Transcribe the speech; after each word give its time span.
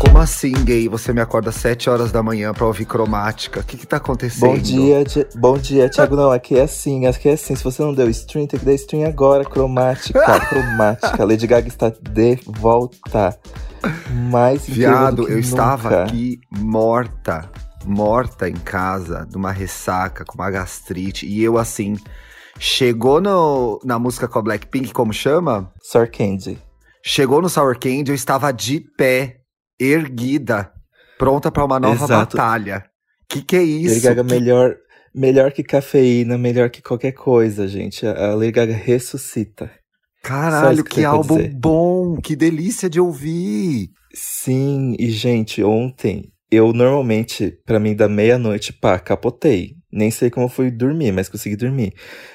Como 0.00 0.18
assim, 0.18 0.52
gay? 0.64 0.88
Você 0.88 1.12
me 1.12 1.20
acorda 1.20 1.50
às 1.50 1.56
7 1.56 1.90
horas 1.90 2.12
da 2.12 2.22
manhã 2.22 2.52
pra 2.52 2.66
ouvir 2.66 2.84
cromática. 2.84 3.60
O 3.60 3.64
que 3.64 3.76
que 3.76 3.86
tá 3.86 3.96
acontecendo? 3.96 4.50
Bom 4.52 4.58
dia, 4.58 5.04
Ti- 5.04 5.26
bom 5.36 5.58
dia, 5.58 5.90
Thiago. 5.90 6.14
Não, 6.16 6.30
aqui 6.30 6.56
é 6.56 6.62
assim, 6.62 7.06
aqui 7.06 7.28
é 7.28 7.32
assim. 7.32 7.56
Se 7.56 7.64
você 7.64 7.82
não 7.82 7.92
deu 7.92 8.08
stream, 8.10 8.46
tem 8.46 8.58
que 8.60 8.64
dar 8.66 8.74
stream 8.74 9.06
agora. 9.08 9.44
Cromática, 9.44 10.20
cromática. 10.48 11.24
Lady 11.24 11.46
Gaga 11.46 11.66
está 11.68 11.90
de 11.90 12.38
volta. 12.46 13.38
Mais 14.30 14.66
Viado, 14.66 15.24
que 15.26 15.32
eu 15.32 15.38
estava 15.38 15.90
nunca. 15.90 16.02
aqui 16.04 16.40
morta, 16.50 17.48
morta 17.84 18.48
em 18.48 18.54
casa, 18.56 19.24
de 19.28 19.36
uma 19.36 19.52
ressaca, 19.52 20.24
com 20.24 20.34
uma 20.34 20.50
gastrite. 20.50 21.26
E 21.26 21.42
eu, 21.42 21.56
assim, 21.58 21.96
chegou 22.58 23.20
no, 23.20 23.80
na 23.84 23.98
música 23.98 24.26
com 24.26 24.38
a 24.38 24.42
Blackpink, 24.42 24.92
como 24.92 25.12
chama? 25.12 25.72
Sour 25.82 26.10
Candy. 26.10 26.58
Chegou 27.04 27.40
no 27.40 27.48
Sour 27.48 27.78
Candy, 27.78 28.10
eu 28.10 28.14
estava 28.16 28.52
de 28.52 28.80
pé, 28.96 29.36
erguida, 29.78 30.72
pronta 31.18 31.50
pra 31.50 31.64
uma 31.64 31.78
nova 31.80 32.04
Exato. 32.04 32.36
batalha. 32.36 32.84
Que 33.28 33.42
que 33.42 33.56
é 33.56 33.62
isso? 33.62 33.94
Lady 33.94 34.00
Gaga 34.00 34.24
Que- 34.24 34.30
melhor, 34.34 34.76
melhor 35.14 35.52
que 35.52 35.62
cafeína, 35.62 36.38
melhor 36.38 36.70
que 36.70 36.80
qualquer 36.82 37.12
coisa, 37.12 37.68
gente. 37.68 38.06
A 38.06 38.34
Lady 38.34 38.52
Gaga 38.52 38.74
ressuscita. 38.74 39.70
Caralho, 40.22 40.82
que 40.84 40.96
que 40.96 41.04
álbum 41.04 41.36
dizer. 41.36 41.54
bom, 41.54 42.16
que 42.16 42.34
delícia 42.34 42.88
de 42.90 43.00
ouvir. 43.00 43.90
Sim, 44.14 44.94
e 44.98 45.10
gente, 45.10 45.62
ontem 45.62 46.32
eu 46.50 46.72
normalmente, 46.72 47.52
pra 47.66 47.78
mim, 47.78 47.94
da 47.94 48.08
meia-noite, 48.08 48.72
pá, 48.72 48.98
capotei. 48.98 49.74
Nem 49.92 50.10
sei 50.10 50.28
como 50.30 50.46
eu 50.46 50.50
fui 50.50 50.70
dormir, 50.70 51.12
mas 51.12 51.28
consegui 51.28 51.56
dormir. 51.56 51.92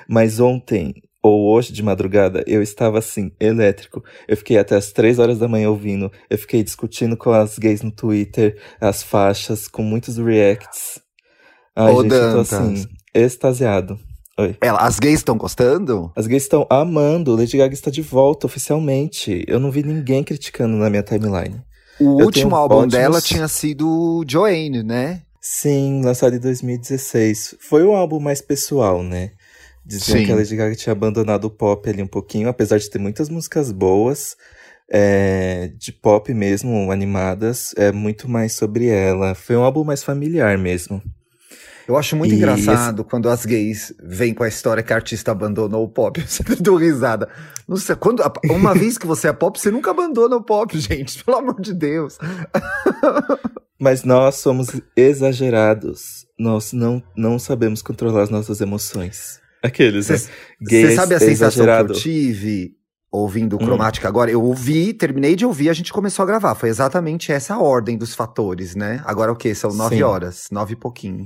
Mas 0.07 0.39
ontem, 0.39 0.93
ou 1.23 1.49
hoje 1.53 1.71
de 1.71 1.81
madrugada, 1.81 2.43
eu 2.45 2.61
estava 2.61 2.99
assim, 2.99 3.31
elétrico. 3.39 4.03
Eu 4.27 4.35
fiquei 4.35 4.57
até 4.57 4.75
as 4.75 4.91
três 4.91 5.17
horas 5.19 5.39
da 5.39 5.47
manhã 5.47 5.69
ouvindo. 5.69 6.11
Eu 6.29 6.37
fiquei 6.37 6.61
discutindo 6.61 7.15
com 7.15 7.31
as 7.31 7.57
gays 7.57 7.81
no 7.81 7.91
Twitter, 7.91 8.59
as 8.81 9.01
faixas, 9.01 9.67
com 9.69 9.81
muitos 9.81 10.17
reacts. 10.17 10.99
Ai, 11.75 11.93
Ô, 11.93 12.01
gente, 12.03 12.13
eu 12.13 12.33
tô 12.33 12.39
assim, 12.41 12.85
extasiado. 13.15 13.97
Oi. 14.37 14.57
Ela, 14.61 14.79
as 14.79 14.99
gays 14.99 15.19
estão 15.19 15.37
gostando? 15.37 16.11
As 16.15 16.27
gays 16.27 16.43
estão 16.43 16.67
amando. 16.69 17.35
Lady 17.35 17.55
Gaga 17.57 17.73
está 17.73 17.89
de 17.89 18.01
volta 18.01 18.45
oficialmente. 18.47 19.45
Eu 19.47 19.59
não 19.59 19.71
vi 19.71 19.81
ninguém 19.83 20.23
criticando 20.23 20.75
na 20.75 20.89
minha 20.89 21.03
timeline. 21.03 21.61
O 21.99 22.19
Eu 22.19 22.25
último 22.25 22.55
álbum 22.55 22.75
ótimos- 22.77 22.93
dela 22.93 23.21
tinha 23.21 23.47
sido 23.47 24.23
Joanne, 24.27 24.83
né? 24.83 25.21
Sim, 25.39 26.01
lançado 26.03 26.35
em 26.35 26.39
2016. 26.39 27.55
Foi 27.59 27.83
um 27.85 27.95
álbum 27.95 28.19
mais 28.19 28.41
pessoal, 28.41 29.03
né? 29.03 29.31
Diziam 29.85 30.19
Sim. 30.19 30.25
que 30.25 30.31
a 30.31 30.35
Lady 30.35 30.55
Gaga 30.55 30.75
tinha 30.75 30.93
abandonado 30.93 31.45
o 31.45 31.49
pop 31.49 31.89
ali 31.89 32.01
um 32.01 32.07
pouquinho, 32.07 32.47
apesar 32.47 32.77
de 32.77 32.89
ter 32.89 32.99
muitas 32.99 33.27
músicas 33.27 33.71
boas, 33.71 34.37
é, 34.89 35.71
de 35.77 35.91
pop 35.91 36.33
mesmo, 36.33 36.91
animadas, 36.91 37.73
é 37.75 37.91
muito 37.91 38.29
mais 38.29 38.53
sobre 38.53 38.87
ela. 38.87 39.35
Foi 39.35 39.57
um 39.57 39.63
álbum 39.63 39.83
mais 39.83 40.03
familiar 40.03 40.57
mesmo. 40.57 41.01
Eu 41.85 41.97
acho 41.97 42.15
muito 42.15 42.33
E 42.33 42.37
engraçado 42.37 43.03
quando 43.03 43.27
as 43.27 43.45
gays 43.45 43.93
vêm 44.01 44.33
com 44.33 44.43
a 44.43 44.47
história 44.47 44.81
que 44.81 44.93
a 44.93 44.95
artista 44.95 45.31
abandonou 45.31 45.83
o 45.83 45.89
pop. 45.89 46.19
Eu 46.21 46.27
sempre 46.27 46.55
dou 46.55 46.77
risada. 46.77 47.27
Não 47.67 47.75
sei, 47.75 47.95
quando, 47.95 48.23
uma 48.49 48.73
vez 48.77 48.97
que 48.97 49.05
você 49.05 49.27
é 49.27 49.33
pop, 49.33 49.59
você 49.59 49.69
nunca 49.69 49.91
abandona 49.91 50.35
o 50.35 50.43
pop, 50.43 50.75
gente. 50.79 51.23
Pelo 51.23 51.37
amor 51.37 51.59
de 51.59 51.73
Deus. 51.73 52.17
Mas 53.77 54.03
nós 54.05 54.35
somos 54.35 54.67
exagerados. 54.95 56.25
Nós 56.39 56.71
não, 56.71 57.03
não 57.17 57.37
sabemos 57.37 57.81
controlar 57.81 58.23
as 58.23 58.29
nossas 58.29 58.61
emoções. 58.61 59.42
Aqueles, 59.63 60.09
né? 60.09 60.17
Você 60.61 60.95
sabe 60.95 61.15
a 61.15 61.19
sensação 61.19 61.65
que 61.65 61.91
eu 61.93 61.95
tive 61.95 62.75
ouvindo 63.11 63.53
o 63.53 63.61
Hum. 63.61 63.65
Cromática 63.65 64.07
agora? 64.07 64.29
Eu 64.29 64.43
ouvi, 64.43 64.93
terminei 64.93 65.35
de 65.35 65.45
ouvir, 65.45 65.69
a 65.69 65.73
gente 65.73 65.93
começou 65.93 66.23
a 66.23 66.25
gravar. 66.25 66.55
Foi 66.55 66.67
exatamente 66.69 67.31
essa 67.31 67.53
a 67.55 67.59
ordem 67.59 67.97
dos 67.97 68.13
fatores, 68.13 68.75
né? 68.75 69.01
Agora 69.05 69.31
o 69.31 69.35
quê? 69.35 69.55
São 69.55 69.71
nove 69.73 69.97
Sim. 69.97 70.03
horas, 70.03 70.47
nove 70.51 70.73
e 70.73 70.75
pouquinho. 70.75 71.25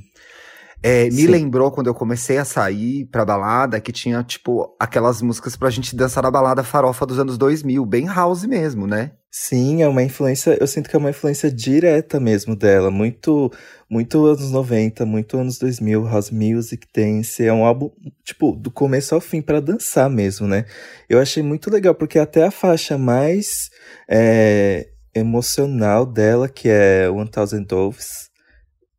É, 0.84 1.10
me 1.10 1.26
lembrou 1.26 1.72
quando 1.72 1.88
eu 1.88 1.94
comecei 1.94 2.38
a 2.38 2.46
sair 2.46 3.06
pra 3.06 3.26
balada 3.26 3.82
que 3.82 3.92
tinha, 3.92 4.24
tipo, 4.24 4.76
aquelas 4.80 5.22
músicas 5.22 5.56
pra 5.56 5.70
gente 5.70 5.96
dançar 5.96 6.24
na 6.24 6.30
balada 6.30 6.64
farofa 6.64 7.06
dos 7.06 7.18
anos 7.18 7.38
2000, 7.38 7.86
bem 7.86 8.06
house 8.06 8.46
mesmo, 8.46 8.86
né? 8.86 9.12
Sim, 9.30 9.82
é 9.82 9.88
uma 9.88 10.04
influência, 10.04 10.58
eu 10.60 10.68
sinto 10.68 10.90
que 10.90 10.96
é 10.96 11.00
uma 11.00 11.10
influência 11.10 11.52
direta 11.52 12.20
mesmo 12.20 12.56
dela, 12.56 12.90
muito 12.90 13.52
muito 13.90 14.26
anos 14.26 14.52
90, 14.52 15.06
muito 15.06 15.38
anos 15.38 15.58
2000, 15.58 16.06
house 16.06 16.32
music, 16.32 16.88
dance, 16.94 17.44
é 17.44 17.54
um 17.54 17.66
álbum, 17.66 17.90
tipo, 18.24 18.52
do 18.52 18.70
começo 18.70 19.16
ao 19.16 19.22
fim 19.22 19.42
pra 19.42 19.60
dançar 19.60 20.10
mesmo, 20.10 20.48
né? 20.48 20.66
Eu 21.10 21.20
achei 21.20 21.42
muito 21.42 21.70
legal, 21.72 21.96
porque 21.96 22.20
até 22.20 22.46
a 22.46 22.52
faixa 22.52 22.98
mais 22.98 23.70
é, 24.10 24.88
emocional 25.14 26.06
dela, 26.06 26.50
que 26.50 26.68
é 26.70 27.10
One 27.10 27.30
Thousand 27.30 27.64
Doves, 27.64 28.30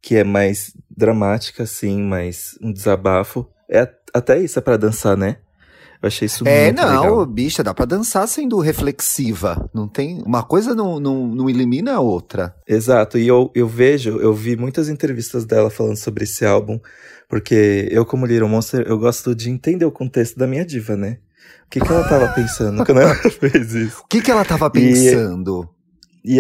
que 0.01 0.17
é 0.17 0.25
mais 0.25 0.73
dramática, 0.99 1.63
assim, 1.63 2.03
mais 2.03 2.59
um 2.61 2.73
desabafo, 2.73 3.47
é 3.71 3.89
até 4.13 4.39
isso 4.41 4.59
é 4.59 4.63
pra 4.63 4.77
dançar, 4.77 5.17
né? 5.17 5.37
Eu 6.03 6.07
achei 6.07 6.27
isso 6.27 6.47
É, 6.47 6.67
muito 6.67 6.81
não, 6.83 7.01
legal. 7.01 7.27
bicha, 7.27 7.63
dá 7.63 7.73
pra 7.75 7.85
dançar 7.85 8.27
sendo 8.29 8.59
reflexiva. 8.61 9.69
Não 9.75 9.89
tem. 9.89 10.23
Uma 10.25 10.43
coisa 10.45 10.75
não, 10.75 10.99
não, 11.01 11.27
não 11.27 11.51
elimina 11.51 11.95
a 11.95 12.01
outra. 12.01 12.55
Exato, 12.67 13.19
e 13.19 13.27
eu, 13.27 13.51
eu 13.55 13.67
vejo, 13.69 14.19
eu 14.19 14.33
vi 14.35 14.57
muitas 14.57 14.89
entrevistas 14.89 15.45
dela 15.45 15.71
falando 15.71 15.97
sobre 15.97 16.25
esse 16.25 16.45
álbum, 16.45 16.79
porque 17.29 17.89
eu, 17.91 18.05
como 18.05 18.27
Little 18.27 18.49
Monster, 18.49 18.85
eu 18.87 18.99
gosto 18.99 19.35
de 19.35 19.51
entender 19.51 19.85
o 19.85 19.93
contexto 19.93 20.37
da 20.39 20.47
minha 20.47 20.65
diva, 20.65 20.97
né? 20.97 21.19
O 21.67 21.71
que, 21.71 21.81
que 21.81 21.93
ela 21.93 22.09
tava 22.09 22.29
pensando 22.29 22.85
quando 22.85 23.01
ela 23.01 23.15
fez 23.31 23.75
isso? 23.75 24.01
O 24.03 24.09
que, 24.09 24.23
que 24.23 24.31
ela 24.31 24.45
tava 24.45 24.71
pensando? 24.71 25.69
E 25.75 25.78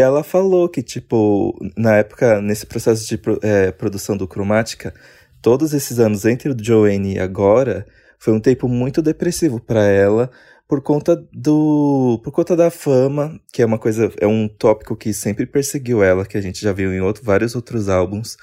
ela 0.00 0.22
falou 0.22 0.68
que, 0.68 0.82
tipo, 0.82 1.58
na 1.76 1.96
época, 1.96 2.42
nesse 2.42 2.66
processo 2.66 3.06
de 3.08 3.20
é, 3.42 3.72
produção 3.72 4.16
do 4.16 4.28
Cromática, 4.28 4.92
todos 5.40 5.72
esses 5.72 5.98
anos 5.98 6.24
entre 6.26 6.50
o 6.50 6.56
Joanne 6.60 7.14
e 7.14 7.18
agora, 7.18 7.86
foi 8.18 8.34
um 8.34 8.40
tempo 8.40 8.68
muito 8.68 9.00
depressivo 9.00 9.60
pra 9.60 9.84
ela, 9.84 10.30
por 10.68 10.82
conta 10.82 11.16
do. 11.32 12.20
por 12.22 12.30
conta 12.32 12.54
da 12.54 12.70
fama, 12.70 13.40
que 13.50 13.62
é 13.62 13.66
uma 13.66 13.78
coisa, 13.78 14.12
é 14.20 14.26
um 14.26 14.46
tópico 14.46 14.94
que 14.94 15.14
sempre 15.14 15.46
perseguiu 15.46 16.02
ela, 16.02 16.26
que 16.26 16.36
a 16.36 16.40
gente 16.42 16.60
já 16.60 16.72
viu 16.72 16.92
em 16.92 17.00
outro, 17.00 17.24
vários 17.24 17.54
outros 17.54 17.88
álbuns. 17.88 18.36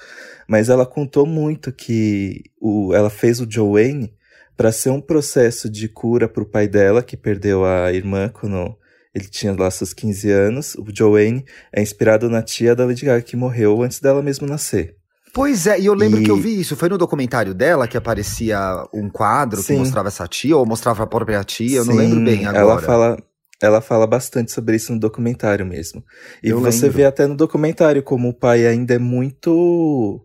Mas 0.48 0.68
ela 0.68 0.84
contou 0.84 1.26
muito 1.26 1.72
que 1.72 2.42
o, 2.60 2.92
ela 2.94 3.10
fez 3.10 3.40
o 3.40 3.46
Joanne 3.48 4.12
para 4.56 4.72
ser 4.72 4.90
um 4.90 5.00
processo 5.00 5.70
de 5.70 5.88
cura 5.88 6.28
pro 6.28 6.46
pai 6.46 6.66
dela, 6.66 7.02
que 7.02 7.16
perdeu 7.16 7.64
a 7.64 7.92
irmã 7.92 8.28
quando 8.28 8.76
ele 9.16 9.28
tinha 9.28 9.52
lá 9.58 9.70
seus 9.70 9.94
15 9.94 10.30
anos. 10.30 10.74
O 10.74 10.84
Joanne 10.94 11.42
é 11.72 11.80
inspirado 11.80 12.28
na 12.28 12.42
tia 12.42 12.76
da 12.76 12.84
Lady 12.84 13.04
Gaga, 13.06 13.22
que 13.22 13.34
morreu 13.36 13.82
antes 13.82 13.98
dela 13.98 14.22
mesmo 14.22 14.46
nascer. 14.46 14.94
Pois 15.32 15.66
é, 15.66 15.80
e 15.80 15.86
eu 15.86 15.94
lembro 15.94 16.20
E- 16.20 16.24
que 16.24 16.30
eu 16.30 16.36
vi 16.36 16.60
isso. 16.60 16.76
Foi 16.76 16.88
no 16.88 16.98
documentário 16.98 17.54
dela 17.54 17.88
que 17.88 17.96
aparecia 17.96 18.58
um 18.92 19.08
quadro 19.08 19.60
que 19.60 19.68
Sim. 19.68 19.78
mostrava 19.78 20.08
essa 20.08 20.26
tia, 20.28 20.56
ou 20.56 20.64
mostrava 20.66 21.02
a 21.04 21.06
própria 21.06 21.42
tia, 21.44 21.78
eu 21.78 21.84
não 21.84 21.92
Sim, 21.94 21.98
lembro 21.98 22.20
bem 22.24 22.44
agora. 22.46 22.58
Ela 22.62 22.78
fala, 22.78 23.16
ela 23.62 23.80
fala 23.80 24.06
bastante 24.06 24.52
sobre 24.52 24.76
isso 24.76 24.92
no 24.92 25.00
documentário 25.00 25.64
mesmo. 25.66 26.02
E 26.42 26.50
Eu 26.50 26.60
você 26.60 26.82
lembro. 26.86 26.96
vê 26.98 27.04
até 27.06 27.26
no 27.26 27.34
documentário 27.36 28.02
como 28.02 28.28
o 28.28 28.34
pai 28.34 28.66
ainda 28.66 28.94
é 28.94 28.98
muito. 28.98 30.20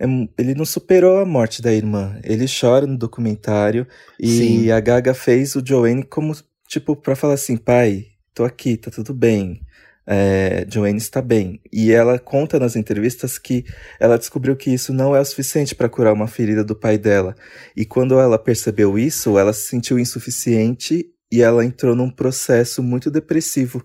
é 0.00 0.06
ele 0.38 0.54
não 0.54 0.64
superou 0.64 1.18
a 1.18 1.24
morte 1.24 1.62
da 1.62 1.72
irmã. 1.72 2.18
Ele 2.24 2.46
chora 2.48 2.86
no 2.86 2.96
documentário. 2.98 3.86
E 4.20 4.28
Sim. 4.28 4.70
a 4.70 4.78
Gaga 4.80 5.14
fez 5.14 5.54
o 5.56 5.62
Joanne 5.64 6.02
como, 6.02 6.34
tipo, 6.68 6.96
pra 6.96 7.16
falar 7.16 7.34
assim: 7.34 7.56
pai, 7.56 8.06
tô 8.34 8.44
aqui, 8.44 8.76
tá 8.76 8.90
tudo 8.90 9.14
bem. 9.14 9.60
É, 10.08 10.64
Joanne 10.68 10.98
está 10.98 11.20
bem. 11.20 11.60
E 11.72 11.92
ela 11.92 12.18
conta 12.18 12.60
nas 12.60 12.76
entrevistas 12.76 13.38
que 13.38 13.64
ela 13.98 14.16
descobriu 14.16 14.54
que 14.56 14.72
isso 14.72 14.92
não 14.92 15.16
é 15.16 15.20
o 15.20 15.24
suficiente 15.24 15.74
para 15.74 15.88
curar 15.88 16.12
uma 16.12 16.28
ferida 16.28 16.62
do 16.62 16.76
pai 16.76 16.96
dela. 16.96 17.34
E 17.76 17.84
quando 17.84 18.20
ela 18.20 18.38
percebeu 18.38 18.98
isso, 18.98 19.38
ela 19.38 19.52
se 19.52 19.66
sentiu 19.68 19.98
insuficiente 19.98 21.06
e 21.32 21.42
ela 21.42 21.64
entrou 21.64 21.96
num 21.96 22.10
processo 22.10 22.82
muito 22.82 23.10
depressivo, 23.10 23.84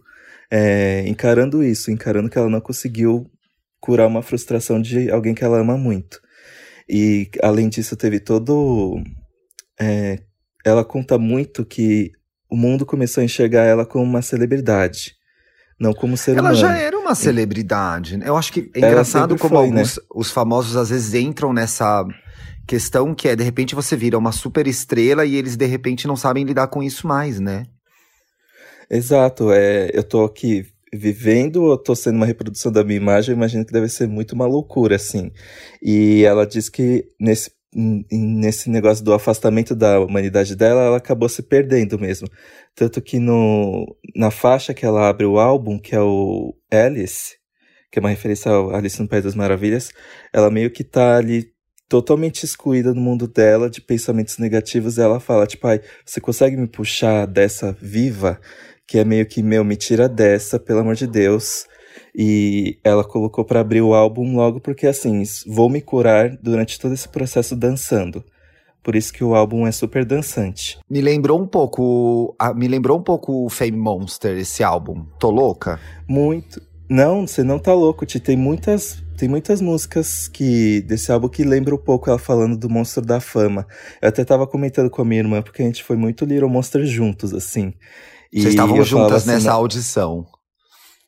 é, 0.52 1.04
encarando 1.08 1.64
isso, 1.64 1.90
encarando 1.90 2.30
que 2.30 2.38
ela 2.38 2.50
não 2.50 2.62
conseguiu 2.62 3.30
curar 3.80 4.08
uma 4.08 4.22
frustração 4.22 4.80
de 4.80 5.10
alguém 5.10 5.34
que 5.34 5.44
ela 5.44 5.60
ama 5.60 5.78
muito. 5.78 6.22
E 6.88 7.30
além 7.42 7.70
disso, 7.70 7.96
teve 7.96 8.20
todo. 8.20 9.02
é, 9.80 10.20
ela 10.66 10.86
conta 10.86 11.18
muito 11.18 11.66
que 11.66 12.12
o 12.52 12.58
mundo 12.58 12.86
começou 12.86 13.22
a 13.22 13.26
enxergar 13.26 13.64
ela 13.64 13.86
como 13.86 14.04
uma 14.04 14.22
celebridade, 14.22 15.16
não 15.80 15.94
como 15.94 16.18
ser 16.18 16.32
Ela 16.32 16.42
humano. 16.50 16.56
já 16.56 16.76
era 16.78 16.98
uma 17.00 17.16
celebridade. 17.16 18.18
né? 18.18 18.28
Eu 18.28 18.36
acho 18.38 18.52
que 18.54 18.70
é 18.76 18.80
Ela 18.80 18.88
engraçado 18.90 19.38
como 19.38 19.56
foi, 19.56 19.70
né? 19.70 19.80
alguns 19.80 20.00
os 20.14 20.30
famosos 20.32 20.76
às 20.76 20.90
vezes 20.90 21.14
entram 21.14 21.54
nessa 21.54 22.06
questão 22.68 23.16
que 23.16 23.28
é, 23.28 23.36
de 23.36 23.44
repente 23.44 23.74
você 23.74 23.96
vira 23.96 24.18
uma 24.18 24.32
super 24.32 24.68
estrela 24.68 25.26
e 25.26 25.36
eles 25.36 25.56
de 25.56 25.66
repente 25.66 26.08
não 26.08 26.16
sabem 26.16 26.44
lidar 26.44 26.68
com 26.68 26.84
isso 26.84 27.08
mais, 27.08 27.40
né? 27.40 27.66
Exato, 28.90 29.52
é, 29.52 29.90
eu 29.94 30.04
tô 30.04 30.24
aqui 30.26 30.66
vivendo, 30.94 31.72
eu 31.72 31.78
tô 31.78 31.96
sendo 31.96 32.18
uma 32.18 32.26
reprodução 32.26 32.70
da 32.72 32.84
minha 32.84 32.98
imagem, 32.98 33.32
eu 33.32 33.38
imagino 33.38 33.66
que 33.66 33.72
deve 33.72 33.88
ser 33.88 34.08
muito 34.08 34.34
uma 34.34 34.46
loucura, 34.46 34.98
assim. 34.98 35.32
E 35.82 36.24
ela 36.26 36.46
diz 36.46 36.68
que 36.68 37.06
nesse, 37.20 37.50
nesse 37.74 38.70
negócio 38.70 39.04
do 39.04 39.14
afastamento 39.14 39.76
da 39.76 40.00
humanidade 40.00 40.56
dela, 40.56 40.82
ela 40.82 40.98
acabou 40.98 41.30
se 41.30 41.42
perdendo 41.42 41.98
mesmo. 41.98 42.28
Tanto 42.76 43.02
que 43.02 43.20
no, 43.20 43.96
na 44.16 44.30
faixa 44.32 44.74
que 44.74 44.86
ela 44.86 45.08
abre 45.08 45.26
o 45.26 45.40
álbum, 45.40 45.80
que 45.80 45.96
é 45.96 46.02
o 46.02 46.54
Alice, 46.72 47.38
que 47.92 48.00
é 48.00 48.02
uma 48.02 48.10
referência 48.10 48.52
ao 48.52 48.76
Alice 48.76 49.02
no 49.02 49.08
País 49.08 49.24
das 49.24 49.36
Maravilhas, 49.36 49.92
ela 50.34 50.50
meio 50.50 50.72
que 50.72 50.84
tá 50.84 51.18
ali 51.18 51.52
totalmente 51.88 52.46
excluída 52.46 52.94
no 52.94 53.02
mundo 53.02 53.28
dela 53.28 53.70
de 53.70 53.82
pensamentos 53.82 54.38
negativos. 54.38 54.98
ela 54.98 55.20
fala, 55.20 55.46
tipo, 55.46 55.68
ai, 55.68 55.82
você 56.06 56.22
consegue 56.22 56.56
me 56.56 56.68
puxar 56.68 57.26
dessa 57.28 57.76
viva? 57.82 58.40
Que 58.88 59.00
é 59.00 59.06
meio 59.06 59.26
que, 59.26 59.44
meu, 59.44 59.64
me 59.64 59.76
tira 59.76 60.08
dessa, 60.08 60.60
pelo 60.60 60.80
amor 60.80 60.96
de 60.96 61.08
Deus. 61.08 61.66
E 62.16 62.78
ela 62.84 63.04
colocou 63.04 63.46
para 63.46 63.62
abrir 63.62 63.82
o 63.82 63.94
álbum 63.94 64.36
logo 64.36 64.60
porque, 64.60 64.86
assim, 64.88 65.24
vou 65.48 65.70
me 65.70 65.82
curar 65.82 66.38
durante 66.38 66.80
todo 66.80 66.94
esse 66.94 67.08
processo 67.08 67.56
dançando. 67.56 68.24
Por 68.84 68.96
isso 68.96 69.14
que 69.14 69.24
o 69.24 69.36
álbum 69.36 69.68
é 69.68 69.72
super 69.72 70.04
dançante. 70.04 70.80
Me 70.90 71.02
lembrou 71.02 71.40
um 71.40 71.46
pouco. 71.46 72.36
Me 72.56 72.68
lembrou 72.68 72.98
um 72.98 73.04
pouco 73.04 73.46
o 73.46 73.50
Fame 73.50 73.78
Monster, 73.78 74.38
esse 74.38 74.64
álbum. 74.64 75.06
Tô 75.20 75.30
louca? 75.30 75.80
Muito. 76.08 76.62
Não, 76.90 77.26
você 77.26 77.44
não 77.44 77.58
tá 77.60 77.74
louco, 77.74 78.06
Ti. 78.06 78.20
Tem 78.20 78.36
muitas, 78.36 79.02
tem 79.16 79.30
muitas 79.30 79.62
músicas 79.62 80.28
que 80.28 80.82
desse 80.82 81.12
álbum 81.12 81.30
que 81.30 81.44
lembram 81.44 81.78
um 81.78 81.82
pouco 81.82 82.10
ela 82.10 82.20
falando 82.20 82.58
do 82.58 82.70
Monstro 82.70 83.06
da 83.06 83.22
Fama. 83.22 83.66
Eu 84.02 84.10
até 84.10 84.26
tava 84.26 84.46
comentando 84.46 84.90
com 84.90 85.02
a 85.02 85.06
minha 85.06 85.22
irmã, 85.22 85.42
porque 85.42 85.62
a 85.62 85.66
gente 85.66 85.84
foi 85.84 85.96
muito 85.96 86.26
Little 86.26 86.50
Monster 86.50 86.84
juntos, 86.86 87.34
assim. 87.34 87.74
Vocês 88.34 88.48
estavam 88.48 88.84
juntas 88.84 89.24
assim, 89.24 89.30
nessa 89.30 89.54
audição. 89.54 90.26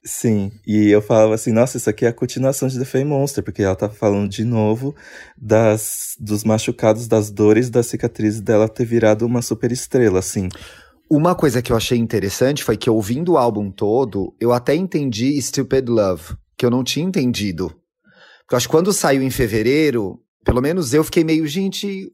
Sim, 0.06 0.52
e 0.68 0.90
eu 0.90 1.02
falava 1.02 1.34
assim, 1.34 1.54
nossa, 1.54 1.78
isso 1.78 1.90
aqui 1.90 2.06
é 2.06 2.10
a 2.10 2.14
continuação 2.14 2.68
de 2.68 2.78
The 2.78 2.84
Fame 2.84 3.06
Monster, 3.06 3.42
porque 3.42 3.64
ela 3.64 3.76
tá 3.76 3.88
falando 3.88 4.30
de 4.30 4.44
novo 4.44 4.94
das, 5.38 6.18
dos 6.20 6.44
machucados, 6.44 7.08
das 7.08 7.32
dores, 7.32 7.70
das 7.70 7.86
cicatrizes 7.86 8.42
dela 8.42 8.68
ter 8.68 8.84
virado 8.84 9.26
uma 9.26 9.42
super 9.42 9.72
estrela, 9.72 10.20
assim. 10.20 10.50
Uma 11.10 11.34
coisa 11.36 11.62
que 11.62 11.72
eu 11.72 11.78
achei 11.78 11.98
interessante 11.98 12.66
foi 12.66 12.76
que 12.76 12.90
ouvindo 12.90 13.34
o 13.34 13.38
álbum 13.38 13.72
todo, 13.72 14.36
eu 14.42 14.52
até 14.52 14.76
entendi 14.76 15.42
Stupid 15.42 15.88
Love, 15.88 16.36
que 16.58 16.66
eu 16.66 16.70
não 16.70 16.84
tinha 16.84 17.06
entendido. 17.06 17.70
Porque 18.42 18.56
eu 18.56 18.58
acho 18.58 18.68
que 18.68 18.72
quando 18.72 18.92
saiu 18.92 19.24
em 19.24 19.30
fevereiro, 19.30 20.20
pelo 20.44 20.62
menos 20.62 20.94
eu 20.94 21.04
fiquei 21.04 21.24
meio, 21.24 21.48
gente, 21.48 22.12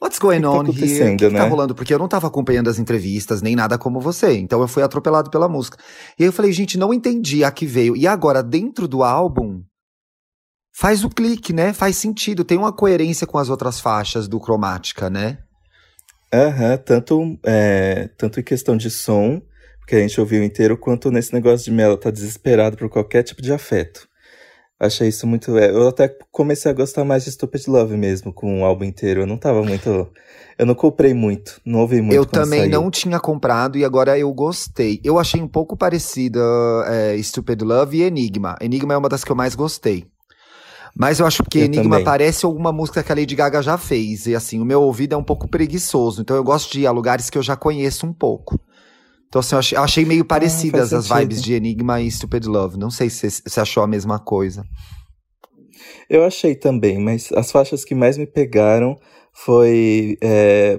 What's 0.00 0.18
going 0.18 0.44
on 0.46 0.64
tá 0.64 0.72
here? 0.72 1.14
O 1.14 1.16
que, 1.18 1.28
né? 1.28 1.38
tá 1.38 1.44
rolando? 1.46 1.74
Porque 1.74 1.92
eu 1.92 1.98
não 1.98 2.08
tava 2.08 2.26
acompanhando 2.26 2.70
as 2.70 2.78
entrevistas, 2.78 3.42
nem 3.42 3.54
nada 3.54 3.76
como 3.76 4.00
você. 4.00 4.32
Então 4.38 4.62
eu 4.62 4.68
fui 4.68 4.82
atropelado 4.82 5.30
pela 5.30 5.46
música. 5.46 5.76
E 6.18 6.22
aí 6.22 6.28
eu 6.28 6.32
falei, 6.32 6.52
gente, 6.52 6.78
não 6.78 6.94
entendi 6.94 7.44
a 7.44 7.50
que 7.50 7.66
veio. 7.66 7.94
E 7.94 8.06
agora, 8.06 8.42
dentro 8.42 8.88
do 8.88 9.02
álbum, 9.02 9.62
faz 10.72 11.04
o 11.04 11.10
clique, 11.10 11.52
né? 11.52 11.74
Faz 11.74 11.96
sentido. 11.96 12.44
Tem 12.44 12.56
uma 12.56 12.72
coerência 12.72 13.26
com 13.26 13.36
as 13.36 13.50
outras 13.50 13.78
faixas 13.78 14.26
do 14.26 14.40
Cromática, 14.40 15.10
né? 15.10 15.38
Aham, 16.32 16.70
uhum, 16.70 16.78
tanto, 16.78 17.38
é, 17.44 18.08
tanto 18.16 18.40
em 18.40 18.42
questão 18.42 18.76
de 18.76 18.88
som, 18.88 19.42
porque 19.80 19.96
a 19.96 20.00
gente 20.00 20.18
ouviu 20.18 20.42
inteiro, 20.42 20.78
quanto 20.78 21.10
nesse 21.10 21.34
negócio 21.34 21.64
de 21.64 21.72
Mela 21.72 21.98
tá 21.98 22.10
desesperado 22.10 22.76
por 22.76 22.88
qualquer 22.88 23.24
tipo 23.24 23.42
de 23.42 23.52
afeto. 23.52 24.08
Achei 24.80 25.08
isso 25.08 25.26
muito. 25.26 25.58
É, 25.58 25.70
eu 25.70 25.88
até 25.88 26.08
comecei 26.32 26.70
a 26.70 26.74
gostar 26.74 27.04
mais 27.04 27.24
de 27.24 27.32
Stupid 27.32 27.66
Love 27.68 27.98
mesmo, 27.98 28.32
com 28.32 28.62
o 28.62 28.64
álbum 28.64 28.84
inteiro. 28.84 29.20
Eu 29.20 29.26
não 29.26 29.36
tava 29.36 29.62
muito. 29.62 30.08
Eu 30.58 30.64
não 30.64 30.74
comprei 30.74 31.12
muito, 31.12 31.60
não 31.64 31.80
ouvi 31.80 32.00
muito. 32.00 32.14
Eu 32.14 32.24
também 32.24 32.60
saiu. 32.60 32.70
não 32.70 32.90
tinha 32.90 33.20
comprado 33.20 33.76
e 33.76 33.84
agora 33.84 34.18
eu 34.18 34.32
gostei. 34.32 34.98
Eu 35.04 35.18
achei 35.18 35.40
um 35.40 35.48
pouco 35.48 35.76
parecida 35.76 36.40
é, 36.86 37.22
Stupid 37.22 37.60
Love 37.60 37.98
e 37.98 38.02
Enigma. 38.02 38.56
Enigma 38.60 38.94
é 38.94 38.96
uma 38.96 39.08
das 39.08 39.22
que 39.22 39.30
eu 39.30 39.36
mais 39.36 39.54
gostei. 39.54 40.06
Mas 40.96 41.20
eu 41.20 41.26
acho 41.26 41.42
que 41.44 41.58
eu 41.58 41.64
Enigma 41.64 41.96
também. 41.96 42.04
parece 42.04 42.44
alguma 42.44 42.72
música 42.72 43.02
que 43.02 43.12
a 43.12 43.14
Lady 43.14 43.34
Gaga 43.34 43.62
já 43.62 43.76
fez. 43.76 44.26
E 44.26 44.34
assim, 44.34 44.60
o 44.60 44.64
meu 44.64 44.82
ouvido 44.82 45.14
é 45.14 45.16
um 45.16 45.22
pouco 45.22 45.46
preguiçoso. 45.46 46.22
Então 46.22 46.36
eu 46.36 46.44
gosto 46.44 46.72
de 46.72 46.80
ir 46.80 46.86
a 46.86 46.90
lugares 46.90 47.28
que 47.28 47.36
eu 47.36 47.42
já 47.42 47.54
conheço 47.54 48.06
um 48.06 48.12
pouco. 48.12 48.58
Então, 49.30 49.38
assim, 49.38 49.54
eu 49.54 49.58
achei, 49.60 49.78
eu 49.78 49.82
achei 49.82 50.04
meio 50.04 50.22
ah, 50.22 50.26
parecidas 50.26 50.92
ah, 50.92 50.98
as 50.98 51.08
vibes 51.08 51.40
de 51.40 51.54
Enigma 51.54 52.00
e 52.00 52.10
Stupid 52.10 52.46
Love. 52.46 52.76
Não 52.76 52.90
sei 52.90 53.08
se 53.08 53.30
você 53.30 53.60
achou 53.60 53.80
a 53.80 53.86
mesma 53.86 54.18
coisa. 54.18 54.64
Eu 56.08 56.24
achei 56.24 56.56
também, 56.56 56.98
mas 56.98 57.30
as 57.32 57.52
faixas 57.52 57.84
que 57.84 57.94
mais 57.94 58.18
me 58.18 58.26
pegaram 58.26 58.98
foi 59.32 60.18
é, 60.20 60.76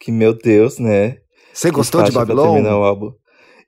que, 0.00 0.10
meu 0.10 0.32
Deus, 0.32 0.78
né? 0.78 1.18
Você 1.52 1.70
gostou 1.70 2.02
de 2.02 2.10
terminar 2.10 2.78
o 2.78 2.84
álbum. 2.84 3.12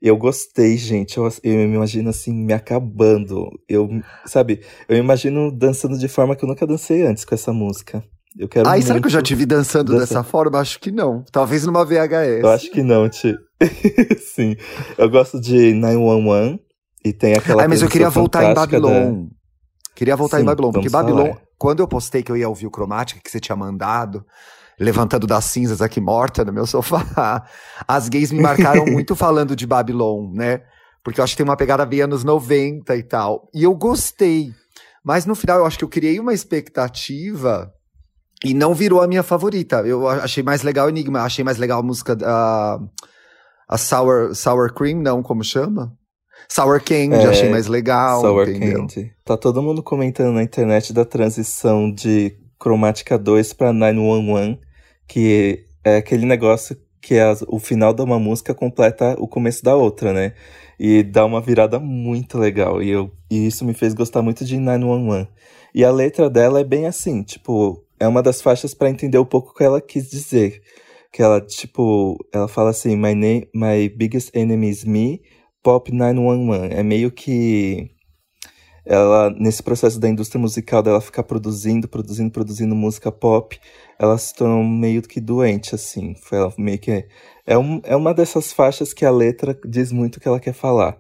Eu 0.01 0.17
gostei, 0.17 0.79
gente. 0.79 1.19
Eu, 1.19 1.29
eu 1.45 1.55
me 1.69 1.75
imagino 1.75 2.09
assim, 2.09 2.33
me 2.33 2.55
acabando. 2.55 3.51
Eu, 3.69 3.87
sabe, 4.25 4.63
eu 4.89 4.97
imagino 4.97 5.53
dançando 5.53 5.99
de 5.99 6.09
forma 6.09 6.35
que 6.35 6.43
eu 6.43 6.49
nunca 6.49 6.67
dancei 6.67 7.03
antes 7.03 7.27
com 7.27 7.35
essa 7.35 7.53
música. 7.53 8.03
Eu 8.39 8.49
quero 8.49 8.69
Ai, 8.69 8.81
será 8.81 9.01
que 9.01 9.07
eu 9.07 9.11
já 9.11 9.23
te 9.23 9.35
vi 9.35 9.45
dançando 9.45 9.93
dançar. 9.93 10.01
dessa 10.01 10.23
forma? 10.23 10.59
Acho 10.59 10.81
que 10.81 10.91
não. 10.91 11.25
Talvez 11.31 11.67
numa 11.67 11.85
VHS. 11.85 12.43
Eu 12.43 12.49
acho 12.49 12.71
que 12.71 12.83
não, 12.83 13.09
Ti. 13.09 13.35
Sim. 14.35 14.57
Eu 14.97 15.11
gosto 15.11 15.41
de 15.41 15.75
911 15.75 16.61
e 17.05 17.13
tem 17.13 17.35
aquela. 17.35 17.63
Ai, 17.63 17.69
mas 17.69 17.83
eu 17.83 17.89
queria 17.89 18.11
voltar 18.11 18.45
em 18.45 18.55
Babylon. 18.55 19.25
Da... 19.25 19.31
Queria 19.95 20.17
voltar 20.17 20.39
Sim, 20.39 20.45
em 20.45 20.47
Babylon, 20.47 20.73
porque 20.73 20.89
Babylon, 20.89 21.27
falar. 21.27 21.43
quando 21.59 21.81
eu 21.81 21.89
postei 21.89 22.23
que 22.23 22.33
eu 22.33 22.37
ia 22.37 22.49
ouvir 22.49 22.67
o 22.67 22.71
Cromática 22.71 23.21
que 23.23 23.31
você 23.31 23.39
tinha 23.39 23.55
mandado, 23.55 24.25
levantando 24.81 25.27
das 25.27 25.45
cinzas 25.45 25.83
aqui 25.83 26.01
morta 26.01 26.45
no 26.45 26.53
meu 26.53 26.65
sofá, 26.67 27.45
as 27.87 28.09
gays 28.09 28.33
me 28.33 28.41
marcaram 28.41 28.87
muito 28.91 29.15
falando 29.15 29.55
de 29.55 29.67
Babylon, 29.67 30.33
né? 30.33 30.63
Porque 31.05 31.21
eu 31.21 31.25
acho 31.25 31.35
que 31.35 31.39
tem 31.39 31.45
uma 31.45 31.57
pegada 31.57 31.85
bem 31.85 32.01
anos 32.01 32.25
90 32.25 32.97
e 32.97 33.03
tal. 33.03 33.49
E 33.53 33.65
eu 33.65 33.75
gostei. 33.75 34.53
Mas 35.05 35.27
no 35.27 35.35
final 35.35 35.59
eu 35.59 35.67
acho 35.67 35.77
que 35.77 35.85
eu 35.85 35.89
criei 35.89 36.19
uma 36.21 36.33
expectativa 36.33 37.73
e 38.45 38.55
não 38.55 38.75
virou 38.75 39.01
a 39.01 39.07
minha 39.07 39.23
favorita. 39.23 39.77
Eu 39.81 40.09
achei 40.09 40.43
mais 40.43 40.63
legal 40.63 40.89
Enigma, 40.89 41.23
achei 41.23 41.45
mais 41.45 41.59
legal 41.59 41.81
a 41.81 41.83
música 41.83 42.17
da. 42.17 42.81
A 43.69 43.79
Sour, 43.79 44.35
Sour 44.35 44.73
Cream, 44.75 45.01
não, 45.01 45.23
como 45.23 45.43
chama? 45.43 45.97
Sour 46.49 46.83
Candy, 46.83 47.15
é, 47.15 47.27
achei 47.27 47.49
mais 47.49 47.67
legal. 47.67 48.21
Sour 48.21 48.49
entendeu? 48.49 48.81
Candy. 48.81 49.13
Tá 49.25 49.37
todo 49.37 49.63
mundo 49.63 49.83
comentando 49.83 50.35
na 50.35 50.43
internet 50.43 50.93
da 50.93 51.05
transição 51.05 51.91
de 51.91 52.37
Cromática 52.59 53.19
2 53.19 53.53
pra 53.55 53.73
911, 53.73 54.59
que 55.09 55.65
é 55.85 55.97
aquele 55.97 56.27
negócio 56.27 56.77
que 57.01 57.15
o 57.49 57.59
final 57.59 57.93
de 57.93 58.03
uma 58.03 58.19
música 58.19 58.55
completa 58.55 59.17
o 59.19 59.27
começo 59.27 59.63
da 59.65 59.75
outra, 59.75 60.13
né? 60.13 60.35
E 60.79 61.03
dá 61.03 61.25
uma 61.25 61.41
virada 61.41 61.79
muito 61.79 62.39
legal. 62.39 62.83
E, 62.83 62.91
eu, 62.91 63.11
e 63.31 63.47
isso 63.47 63.65
me 63.65 63.75
fez 63.75 63.95
gostar 63.95 64.23
muito 64.23 64.45
de 64.45 64.59
911. 64.59 65.29
E 65.75 65.85
a 65.85 65.91
letra 65.91 66.29
dela 66.29 66.61
é 66.61 66.65
bem 66.65 66.87
assim, 66.87 67.23
tipo, 67.23 67.82
é 68.03 68.09
uma 68.09 68.21
das 68.21 68.43
faixas 68.43 68.75
para 68.75 68.91
entender 68.91 69.19
um 69.19 69.25
pouco 69.25 69.51
o 69.51 69.55
que 69.55 69.63
ela 69.63 69.81
quis 69.81 70.11
dizer. 70.11 70.61
Que 71.13 71.23
ela, 71.23 71.41
tipo, 71.41 72.17
ela 72.33 72.49
fala 72.49 72.71
assim, 72.71 72.97
my, 72.97 73.15
name, 73.15 73.49
my 73.55 73.89
biggest 73.91 74.35
enemy 74.35 74.69
is 74.69 74.85
me, 74.85 75.23
pop 75.63 75.93
911. 75.93 76.75
É 76.75 76.83
meio 76.83 77.13
que 77.13 77.91
ela, 78.85 79.31
nesse 79.31 79.63
processo 79.63 80.01
da 80.01 80.09
indústria 80.09 80.41
musical 80.41 80.83
dela 80.83 81.01
ficar 81.01 81.23
produzindo, 81.23 81.87
produzindo, 81.87 82.33
produzindo 82.33 82.75
música 82.75 83.13
pop, 83.13 83.57
ela 83.99 84.19
se 84.19 84.35
tornou 84.35 84.65
meio 84.65 85.01
que 85.03 85.21
doente, 85.21 85.75
assim. 85.75 86.17
Foi 86.17 86.39
ela 86.39 86.53
meio 86.59 86.81
que. 86.81 87.07
É, 87.47 87.57
um, 87.57 87.81
é 87.85 87.95
uma 87.95 88.13
dessas 88.13 88.53
faixas 88.53 88.93
que 88.93 89.05
a 89.05 89.13
letra 89.13 89.57
diz 89.65 89.93
muito 89.93 90.17
o 90.17 90.21
que 90.21 90.27
ela 90.27 90.41
quer 90.41 90.55
falar. 90.55 90.99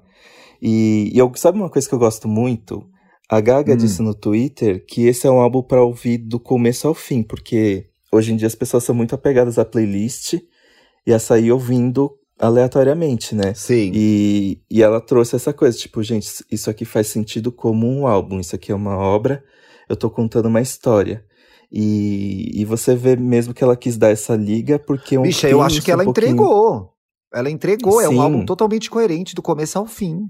E, 0.60 1.10
e 1.12 1.18
eu, 1.18 1.32
sabe 1.34 1.58
uma 1.58 1.68
coisa 1.68 1.88
que 1.88 1.94
eu 1.94 1.98
gosto 1.98 2.28
muito? 2.28 2.88
A 3.32 3.40
Gaga 3.40 3.72
hum. 3.72 3.76
disse 3.76 4.02
no 4.02 4.14
Twitter 4.14 4.84
que 4.84 5.06
esse 5.06 5.26
é 5.26 5.30
um 5.30 5.40
álbum 5.40 5.62
para 5.62 5.82
ouvir 5.82 6.18
do 6.18 6.38
começo 6.38 6.86
ao 6.86 6.92
fim, 6.92 7.22
porque 7.22 7.88
hoje 8.12 8.30
em 8.30 8.36
dia 8.36 8.46
as 8.46 8.54
pessoas 8.54 8.84
são 8.84 8.94
muito 8.94 9.14
apegadas 9.14 9.58
à 9.58 9.64
playlist 9.64 10.34
e 11.06 11.14
a 11.14 11.18
sair 11.18 11.50
ouvindo 11.50 12.12
aleatoriamente, 12.38 13.34
né? 13.34 13.54
Sim. 13.54 13.90
E, 13.94 14.60
e 14.70 14.82
ela 14.82 15.00
trouxe 15.00 15.34
essa 15.34 15.50
coisa, 15.50 15.78
tipo, 15.78 16.02
gente, 16.02 16.44
isso 16.50 16.68
aqui 16.68 16.84
faz 16.84 17.06
sentido 17.06 17.50
como 17.50 17.88
um 17.88 18.06
álbum, 18.06 18.38
isso 18.38 18.54
aqui 18.54 18.70
é 18.70 18.74
uma 18.74 18.98
obra, 18.98 19.42
eu 19.88 19.96
tô 19.96 20.10
contando 20.10 20.44
uma 20.44 20.60
história. 20.60 21.24
E, 21.72 22.50
e 22.52 22.66
você 22.66 22.94
vê 22.94 23.16
mesmo 23.16 23.54
que 23.54 23.64
ela 23.64 23.78
quis 23.78 23.96
dar 23.96 24.10
essa 24.10 24.36
liga, 24.36 24.78
porque 24.78 25.16
um 25.16 25.22
Bicha, 25.22 25.48
eu 25.48 25.62
acho 25.62 25.80
que 25.80 25.90
ela 25.90 26.04
um 26.04 26.10
entregou. 26.10 26.92
Ela 27.32 27.48
entregou, 27.48 27.98
Sim. 27.98 28.04
é 28.04 28.08
um 28.10 28.20
álbum 28.20 28.44
totalmente 28.44 28.90
coerente 28.90 29.34
do 29.34 29.40
começo 29.40 29.78
ao 29.78 29.86
fim. 29.86 30.28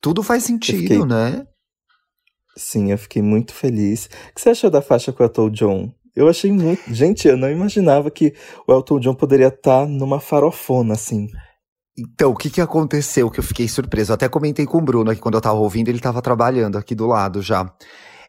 Tudo 0.00 0.22
faz 0.22 0.44
sentido, 0.44 0.78
fiquei... 0.78 1.04
né? 1.04 1.44
Sim, 2.56 2.90
eu 2.92 2.98
fiquei 2.98 3.22
muito 3.22 3.54
feliz. 3.54 4.06
O 4.30 4.34
que 4.34 4.40
você 4.40 4.50
achou 4.50 4.70
da 4.70 4.82
faixa 4.82 5.12
com 5.12 5.22
o 5.22 5.26
Elton 5.26 5.50
John? 5.50 5.94
Eu 6.14 6.28
achei 6.28 6.52
muito. 6.52 6.82
Gente, 6.92 7.26
eu 7.26 7.36
não 7.36 7.50
imaginava 7.50 8.10
que 8.10 8.34
o 8.66 8.72
Elton 8.72 9.00
John 9.00 9.14
poderia 9.14 9.48
estar 9.48 9.80
tá 9.80 9.86
numa 9.86 10.20
farofona 10.20 10.94
assim. 10.94 11.28
Então, 11.98 12.30
o 12.30 12.36
que, 12.36 12.50
que 12.50 12.60
aconteceu 12.60 13.30
que 13.30 13.40
eu 13.40 13.44
fiquei 13.44 13.68
surpreso? 13.68 14.12
Eu 14.12 14.14
até 14.14 14.28
comentei 14.28 14.66
com 14.66 14.78
o 14.78 14.82
Bruno 14.82 15.10
aqui 15.10 15.20
quando 15.20 15.34
eu 15.34 15.40
tava 15.40 15.58
ouvindo, 15.58 15.88
ele 15.88 16.00
tava 16.00 16.22
trabalhando 16.22 16.76
aqui 16.76 16.94
do 16.94 17.06
lado 17.06 17.42
já. 17.42 17.70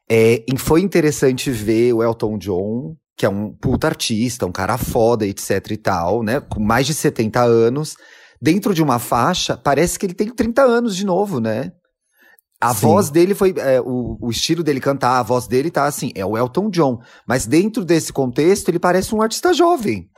É, 0.10 0.44
foi 0.58 0.82
interessante 0.82 1.50
ver 1.50 1.94
o 1.94 2.04
Elton 2.04 2.38
John, 2.38 2.96
que 3.18 3.26
é 3.26 3.30
um 3.30 3.54
puta 3.54 3.88
artista, 3.88 4.46
um 4.46 4.52
cara 4.52 4.78
foda, 4.78 5.26
etc 5.26 5.72
e 5.72 5.78
tal, 5.78 6.24
né? 6.24 6.42
Com 6.42 6.62
mais 6.62 6.86
de 6.86 6.94
70 6.94 7.42
anos, 7.42 7.96
dentro 8.42 8.74
de 8.74 8.84
uma 8.84 9.00
faixa, 9.00 9.56
parece 9.56 9.98
que 9.98 10.06
ele 10.06 10.14
tem 10.14 10.30
30 10.30 10.62
anos 10.62 10.96
de 10.96 11.06
novo, 11.06 11.40
né? 11.40 11.72
A 12.64 12.74
Sim. 12.74 12.88
voz 12.88 13.10
dele 13.10 13.36
foi. 13.36 13.54
É, 13.58 13.82
o, 13.82 14.18
o, 14.22 14.30
estilo 14.30 14.64
dele 14.64 14.80
cantar, 14.80 15.20
a 15.20 15.24
voz 15.24 15.48
dele 15.48 15.70
tá 15.70 15.84
assim, 15.84 16.14
é 16.16 16.26
o 16.26 16.38
Elton 16.38 16.70
John. 16.70 16.98
Mas 17.28 17.46
dentro 17.46 17.84
desse 17.84 18.14
contexto, 18.14 18.70
ele 18.70 18.80
parece 18.80 19.14
um 19.14 19.22
artista 19.22 19.54
jovem. 19.54 20.10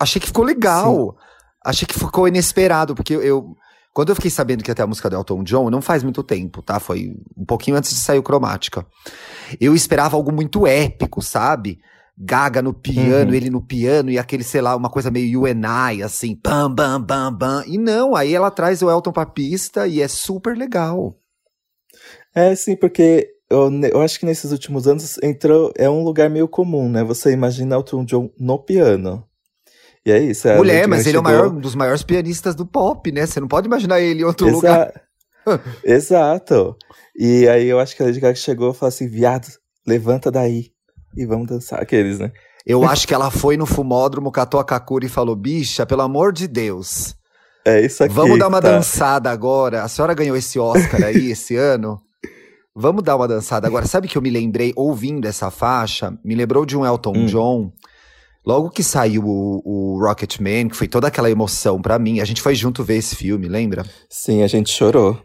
Achei 0.00 0.18
que 0.18 0.28
ficou 0.28 0.42
legal. 0.42 1.10
Sim. 1.10 1.26
Achei 1.62 1.86
que 1.86 1.98
ficou 1.98 2.26
inesperado, 2.26 2.94
porque 2.94 3.12
eu. 3.12 3.54
Quando 3.92 4.08
eu 4.10 4.14
fiquei 4.14 4.30
sabendo 4.30 4.64
que 4.64 4.70
ia 4.70 4.74
ter 4.74 4.82
a 4.82 4.86
música 4.86 5.10
do 5.10 5.16
Elton 5.16 5.42
John, 5.42 5.68
não 5.68 5.82
faz 5.82 6.02
muito 6.02 6.22
tempo, 6.22 6.62
tá? 6.62 6.80
Foi 6.80 7.10
um 7.36 7.44
pouquinho 7.44 7.76
antes 7.76 7.90
de 7.90 8.00
sair 8.00 8.18
o 8.18 8.22
Cromática. 8.22 8.86
Eu 9.60 9.74
esperava 9.74 10.16
algo 10.16 10.32
muito 10.32 10.66
épico, 10.66 11.20
sabe? 11.20 11.78
Gaga 12.16 12.62
no 12.62 12.72
piano, 12.72 13.30
uhum. 13.30 13.36
ele 13.36 13.50
no 13.50 13.60
piano, 13.60 14.10
e 14.10 14.18
aquele, 14.18 14.42
sei 14.42 14.62
lá, 14.62 14.74
uma 14.74 14.88
coisa 14.88 15.10
meio 15.10 15.42
UNI, 15.42 16.02
assim, 16.02 16.38
bam, 16.42 16.74
bam, 16.74 16.98
bam, 16.98 17.30
bam. 17.32 17.62
E 17.66 17.76
não, 17.76 18.16
aí 18.16 18.34
ela 18.34 18.50
traz 18.50 18.80
o 18.80 18.90
Elton 18.90 19.12
pra 19.12 19.26
pista 19.26 19.86
e 19.86 20.00
é 20.00 20.08
super 20.08 20.56
legal. 20.56 21.14
É, 22.34 22.54
sim, 22.54 22.76
porque 22.76 23.28
eu, 23.48 23.70
eu 23.84 24.02
acho 24.02 24.18
que 24.18 24.26
nesses 24.26 24.52
últimos 24.52 24.86
anos 24.86 25.18
entrou. 25.22 25.72
É 25.76 25.88
um 25.88 26.02
lugar 26.02 26.28
meio 26.28 26.48
comum, 26.48 26.88
né? 26.88 27.02
Você 27.04 27.32
imagina 27.32 27.76
Elton 27.76 28.04
John 28.04 28.30
no 28.38 28.58
piano. 28.58 29.24
E 30.04 30.12
é 30.12 30.18
isso. 30.20 30.46
É, 30.46 30.56
Mulher, 30.56 30.86
mas 30.86 31.06
ele 31.06 31.18
é 31.18 31.20
maior, 31.20 31.48
um 31.48 31.60
dos 31.60 31.74
maiores 31.74 32.02
pianistas 32.02 32.54
do 32.54 32.64
pop, 32.64 33.10
né? 33.10 33.26
Você 33.26 33.40
não 33.40 33.48
pode 33.48 33.66
imaginar 33.66 34.00
ele 34.00 34.20
em 34.20 34.24
outro 34.24 34.46
Exa... 34.46 34.56
lugar. 34.56 35.02
Exato. 35.82 36.76
E 37.16 37.48
aí 37.48 37.66
eu 37.66 37.80
acho 37.80 37.96
que 37.96 38.02
a 38.02 38.06
Lady 38.06 38.20
Gaga 38.20 38.34
chegou 38.34 38.70
e 38.70 38.74
falou 38.74 38.88
assim: 38.88 39.08
viado, 39.08 39.48
levanta 39.86 40.30
daí 40.30 40.70
e 41.16 41.24
vamos 41.24 41.48
dançar 41.48 41.80
aqueles, 41.80 42.18
né? 42.18 42.32
Eu 42.64 42.84
acho 42.84 43.06
que 43.06 43.14
ela 43.14 43.30
foi 43.30 43.56
no 43.56 43.64
fumódromo, 43.64 44.32
catou 44.32 44.58
a 44.58 44.64
Kakura 44.64 45.06
e 45.06 45.08
falou: 45.08 45.36
bicha, 45.36 45.86
pelo 45.86 46.02
amor 46.02 46.32
de 46.32 46.46
Deus. 46.48 47.14
É 47.66 47.84
isso 47.84 48.04
aqui. 48.04 48.14
Vamos 48.14 48.38
dar 48.38 48.48
uma 48.48 48.62
tá. 48.62 48.70
dançada 48.70 49.30
agora. 49.30 49.82
A 49.82 49.88
senhora 49.88 50.14
ganhou 50.14 50.36
esse 50.36 50.58
Oscar 50.58 51.02
aí 51.02 51.30
esse 51.32 51.56
ano. 51.56 52.00
Vamos 52.74 53.02
dar 53.02 53.16
uma 53.16 53.26
dançada 53.26 53.66
agora. 53.66 53.86
Sabe 53.86 54.06
que 54.06 54.16
eu 54.16 54.22
me 54.22 54.30
lembrei, 54.30 54.72
ouvindo 54.76 55.26
essa 55.26 55.50
faixa, 55.50 56.16
me 56.24 56.34
lembrou 56.34 56.64
de 56.64 56.76
um 56.76 56.86
Elton 56.86 57.12
hum. 57.16 57.26
John 57.26 57.72
Logo 58.46 58.70
que 58.70 58.84
saiu 58.84 59.24
o, 59.26 59.60
o 59.64 59.98
Rocketman, 59.98 60.68
que 60.68 60.76
foi 60.76 60.86
toda 60.86 61.08
aquela 61.08 61.28
emoção 61.28 61.82
para 61.82 61.98
mim, 61.98 62.20
a 62.20 62.24
gente 62.24 62.40
foi 62.40 62.54
junto 62.54 62.84
ver 62.84 62.98
esse 62.98 63.16
filme, 63.16 63.48
lembra? 63.48 63.84
Sim, 64.08 64.44
a 64.44 64.46
gente 64.46 64.70
chorou. 64.70 65.20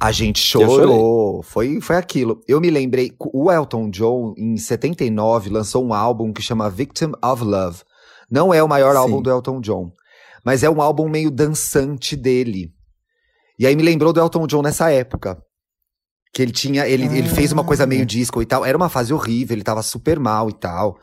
A 0.00 0.10
gente 0.10 0.38
chorou, 0.38 1.42
foi, 1.42 1.78
foi 1.82 1.96
aquilo. 1.96 2.40
Eu 2.48 2.58
me 2.62 2.70
lembrei, 2.70 3.12
o 3.20 3.52
Elton 3.52 3.90
John, 3.90 4.32
em 4.38 4.56
79, 4.56 5.50
lançou 5.50 5.84
um 5.84 5.92
álbum 5.92 6.32
que 6.32 6.40
chama 6.40 6.70
Victim 6.70 7.12
of 7.22 7.44
Love. 7.44 7.82
Não 8.30 8.54
é 8.54 8.62
o 8.62 8.68
maior 8.68 8.92
Sim. 8.92 8.98
álbum 8.98 9.20
do 9.20 9.30
Elton 9.30 9.60
John, 9.60 9.92
mas 10.44 10.62
é 10.62 10.70
um 10.70 10.80
álbum 10.80 11.08
meio 11.08 11.30
dançante 11.30 12.16
dele. 12.16 12.72
E 13.58 13.66
aí 13.66 13.74
me 13.74 13.82
lembrou 13.82 14.12
do 14.12 14.20
Elton 14.20 14.46
John 14.46 14.62
nessa 14.62 14.90
época. 14.90 15.38
Que 16.32 16.42
ele 16.42 16.52
tinha, 16.52 16.86
ele, 16.88 17.08
ah. 17.08 17.16
ele 17.16 17.28
fez 17.28 17.52
uma 17.52 17.64
coisa 17.64 17.86
meio 17.86 18.02
ah. 18.02 18.06
disco 18.06 18.42
e 18.42 18.46
tal. 18.46 18.64
Era 18.64 18.76
uma 18.76 18.88
fase 18.88 19.12
horrível, 19.12 19.54
ele 19.54 19.62
tava 19.62 19.82
super 19.82 20.18
mal 20.18 20.50
e 20.50 20.52
tal 20.52 20.98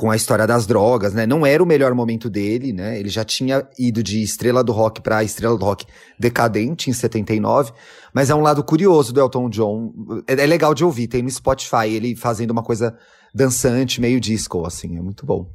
com 0.00 0.10
a 0.10 0.16
história 0.16 0.46
das 0.46 0.66
drogas, 0.66 1.12
né? 1.12 1.26
Não 1.26 1.44
era 1.44 1.62
o 1.62 1.66
melhor 1.66 1.94
momento 1.94 2.30
dele, 2.30 2.72
né? 2.72 2.98
Ele 2.98 3.10
já 3.10 3.22
tinha 3.22 3.68
ido 3.78 4.02
de 4.02 4.22
estrela 4.22 4.64
do 4.64 4.72
rock 4.72 5.02
para 5.02 5.22
estrela 5.22 5.58
do 5.58 5.62
rock 5.62 5.84
decadente 6.18 6.88
em 6.88 6.92
79, 6.94 7.70
mas 8.14 8.30
é 8.30 8.34
um 8.34 8.40
lado 8.40 8.64
curioso 8.64 9.12
do 9.12 9.20
Elton 9.20 9.50
John. 9.50 9.92
É, 10.26 10.32
é, 10.32 10.46
legal 10.46 10.72
de 10.72 10.82
ouvir, 10.82 11.06
tem 11.06 11.20
no 11.20 11.30
Spotify 11.30 11.86
ele 11.86 12.16
fazendo 12.16 12.50
uma 12.50 12.62
coisa 12.62 12.96
dançante, 13.34 14.00
meio 14.00 14.18
disco, 14.18 14.66
assim, 14.66 14.96
é 14.96 15.02
muito 15.02 15.26
bom. 15.26 15.50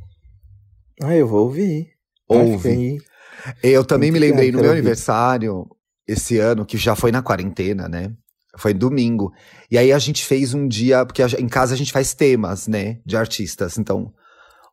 Ah, 1.01 1.15
eu 1.15 1.27
vou 1.27 1.46
ouvir. 1.46 1.88
Ouve. 2.30 3.00
Eu 3.62 3.84
também 3.84 4.12
me 4.12 4.20
lembrei 4.20 4.52
no 4.52 4.62
meu 4.62 4.72
aniversário 4.72 5.68
esse 6.08 6.38
ano, 6.38 6.66
que 6.66 6.78
já 6.78 6.96
foi 6.96 7.12
na 7.12 7.22
quarentena, 7.22 7.88
né? 7.88 8.12
Foi 8.58 8.74
domingo. 8.74 9.34
E 9.70 9.78
aí 9.78 9.92
a 9.92 10.00
gente 10.00 10.24
fez 10.24 10.54
um 10.54 10.68
dia, 10.68 11.06
porque 11.06 11.22
em 11.24 11.48
casa 11.48 11.74
a 11.74 11.78
gente 11.78 11.92
faz 11.92 12.14
temas, 12.14 12.68
né, 12.68 13.00
de 13.06 13.18
artistas. 13.18 13.78
Então, 13.78 14.14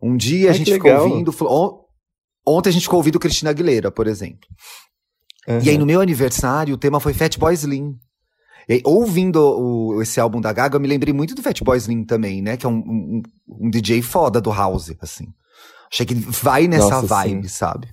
um 0.01 0.17
dia 0.17 0.51
Ai, 0.51 0.55
a 0.55 0.59
gente 0.59 0.73
ficou 0.73 0.93
ouvindo. 0.93 1.35
Ontem 2.47 2.71
a 2.71 2.73
gente 2.73 2.83
ficou 2.83 2.99
ouvindo 2.99 3.19
Cristina 3.19 3.51
Aguilera, 3.51 3.91
por 3.91 4.07
exemplo. 4.07 4.49
Uhum. 5.49 5.61
E 5.63 5.71
aí, 5.71 5.79
no 5.79 5.87
meu 5.87 6.01
aniversário, 6.01 6.75
o 6.75 6.79
tema 6.79 7.01
foi 7.01 7.13
Fatboy 7.13 7.55
Slim. 7.55 7.97
E 8.69 8.75
aí, 8.75 8.83
ouvindo 8.85 9.39
o, 9.39 10.01
esse 10.03 10.21
álbum 10.21 10.41
da 10.41 10.53
Gaga, 10.53 10.77
eu 10.77 10.81
me 10.81 10.89
lembrei 10.89 11.13
muito 11.13 11.35
do 11.35 11.43
Fatboy 11.43 11.77
Slim 11.79 12.05
também, 12.05 12.41
né? 12.43 12.57
Que 12.57 12.67
é 12.67 12.69
um, 12.69 12.79
um, 12.79 13.23
um, 13.49 13.71
DJ 13.71 14.03
foda 14.03 14.41
do 14.41 14.51
House, 14.51 14.93
assim. 15.01 15.27
Achei 15.93 16.07
que 16.07 16.15
vai 16.15 16.69
nessa 16.69 16.89
Nossa, 16.89 17.07
vibe, 17.07 17.49
sim. 17.49 17.55
sabe? 17.55 17.89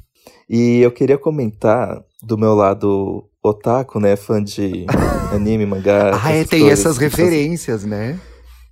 E 0.49 0.79
eu 0.79 0.91
queria 0.91 1.17
comentar 1.17 2.03
do 2.23 2.37
meu 2.37 2.55
lado 2.55 3.29
otaku, 3.43 3.99
né? 3.99 4.15
Fã 4.15 4.43
de 4.43 4.85
anime, 5.31 5.65
mangá. 5.65 6.19
ah, 6.21 6.31
é, 6.31 6.43
tem 6.43 6.69
essas 6.69 6.97
referências, 6.97 7.83
né? 7.85 8.19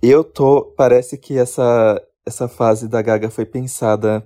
Eu 0.02 0.24
tô. 0.24 0.62
Parece 0.76 1.16
que 1.16 1.38
essa 1.38 2.00
essa 2.26 2.46
fase 2.46 2.86
da 2.86 3.00
Gaga 3.00 3.30
foi 3.30 3.46
pensada 3.46 4.24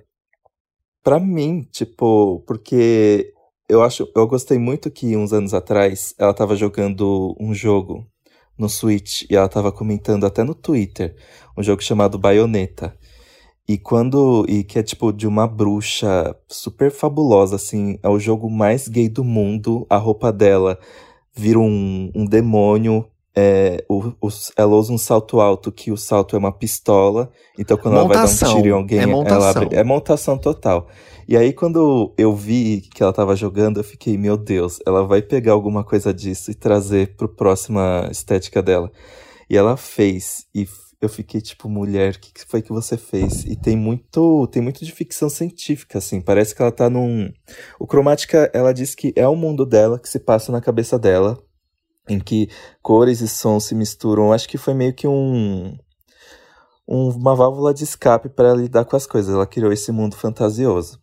para 1.05 1.21
mim, 1.21 1.63
tipo, 1.71 2.43
porque 2.47 3.33
eu 3.69 3.83
acho, 3.83 4.09
eu 4.15 4.27
gostei 4.27 4.59
muito 4.59 4.91
que 4.91 5.17
uns 5.17 5.33
anos 5.33 5.55
atrás 5.55 6.15
ela 6.19 6.35
tava 6.35 6.57
jogando 6.57 7.37
um 7.41 7.55
jogo 7.55 8.07
no 8.59 8.69
Switch 8.69 9.23
e 9.31 9.37
ela 9.37 9.49
tava 9.49 9.73
comentando 9.73 10.27
até 10.27 10.43
no 10.43 10.55
Twitter, 10.55 11.17
um 11.57 11.63
jogo 11.63 11.83
chamado 11.83 12.19
Bayonetta. 12.19 12.97
E 13.69 13.79
quando 13.79 14.45
e 14.49 14.65
que 14.65 14.79
é 14.79 14.83
tipo 14.83 15.13
de 15.13 15.27
uma 15.27 15.47
bruxa 15.47 16.37
super 16.49 16.91
fabulosa 16.91 17.57
assim, 17.57 17.99
é 18.03 18.09
o 18.09 18.19
jogo 18.19 18.51
mais 18.51 18.89
gay 18.89 19.09
do 19.09 19.23
mundo, 19.23 19.87
a 19.89 19.97
roupa 19.97 20.33
dela 20.33 20.79
vira 21.35 21.59
um, 21.59 22.11
um 22.15 22.25
demônio 22.25 23.07
é, 23.35 23.83
o, 23.89 24.13
o, 24.21 24.29
ela 24.57 24.75
usa 24.77 24.93
um 24.93 24.99
salto 24.99 25.41
alto, 25.41 25.73
que 25.73 25.91
o 25.91 25.97
salto 25.97 26.37
é 26.37 26.39
uma 26.39 26.53
pistola. 26.53 27.31
Então, 27.59 27.77
quando 27.77 27.95
montação. 27.95 28.13
ela 28.13 28.27
vai 28.27 28.27
dar 28.27 28.49
um 28.49 28.63
tiro 28.63 28.69
em 28.69 28.79
alguém, 28.79 28.99
é 28.99 29.03
ela 29.03 29.51
abre. 29.51 29.75
É 29.75 29.83
montação 29.83 30.37
total. 30.37 30.89
E 31.27 31.37
aí, 31.37 31.53
quando 31.53 32.13
eu 32.19 32.35
vi 32.35 32.83
que 32.95 33.03
ela 33.03 33.13
tava 33.13 33.35
jogando, 33.35 33.79
eu 33.79 33.85
fiquei, 33.85 34.19
meu 34.19 34.37
Deus, 34.37 34.81
ela 34.87 35.07
vai 35.07 35.23
pegar 35.23 35.53
alguma 35.53 35.83
coisa 35.83 36.13
disso 36.13 36.51
e 36.51 36.55
trazer 36.55 37.17
pro 37.17 37.29
próxima 37.29 38.07
estética 38.11 38.63
dela. 38.63 38.91
E 39.49 39.57
ela 39.57 39.77
fez. 39.77 40.47
E 40.55 40.69
eu 41.03 41.09
fiquei 41.09 41.41
tipo, 41.41 41.69
mulher, 41.69 42.15
o 42.15 42.21
que 42.21 42.47
foi 42.47 42.63
que 42.63 42.73
você 42.73 42.97
fez? 42.97 43.45
E 43.45 43.57
tem 43.57 43.77
muito, 43.77 44.47
tem 44.47 44.63
muito 44.63 44.85
de 44.85 44.93
ficção 44.93 45.29
científica, 45.29 45.99
assim. 45.99 46.21
Parece 46.21 46.55
que 46.55 46.63
ela 46.63 46.71
tá 46.71 46.89
num. 46.89 47.29
O 47.77 47.89
Cromática, 47.89 48.49
ela 48.55 48.73
diz 48.73 48.95
que 48.95 49.13
é 49.17 49.27
o 49.27 49.35
mundo 49.35 49.67
dela, 49.67 49.99
que 49.99 50.09
se 50.09 50.21
passa 50.21 50.53
na 50.53 50.61
cabeça 50.61 50.97
dela 50.97 51.37
em 52.09 52.21
que 52.21 52.49
cores 52.81 53.21
e 53.21 53.27
sons 53.27 53.65
se 53.65 53.75
misturam. 53.75 54.33
Acho 54.33 54.49
que 54.49 54.57
foi 54.57 54.75
meio 54.75 54.95
que 54.95 55.09
um, 55.09 55.77
um 56.89 57.09
uma 57.09 57.35
válvula 57.35 57.75
de 57.75 57.83
escape 57.83 58.29
para 58.29 58.55
lidar 58.55 58.85
com 58.85 58.95
as 58.95 59.07
coisas. 59.07 59.35
Ela 59.35 59.47
criou 59.47 59.73
esse 59.73 59.91
mundo 59.91 60.15
fantasioso. 60.15 61.01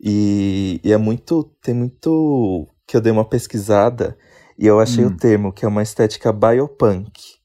E, 0.00 0.80
e, 0.84 0.92
é 0.92 0.96
muito. 0.96 1.42
Tem 1.60 1.74
muito. 1.74 2.68
que 2.86 2.96
eu 2.96 3.00
dei 3.00 3.10
uma 3.10 3.28
pesquisada 3.28 4.16
e 4.56 4.68
eu 4.68 4.78
achei 4.78 5.04
hum. 5.04 5.08
o 5.08 5.16
termo, 5.16 5.52
que 5.52 5.64
é 5.64 5.68
uma 5.68 5.82
estética 5.82 6.32
biopunk. 6.32 7.41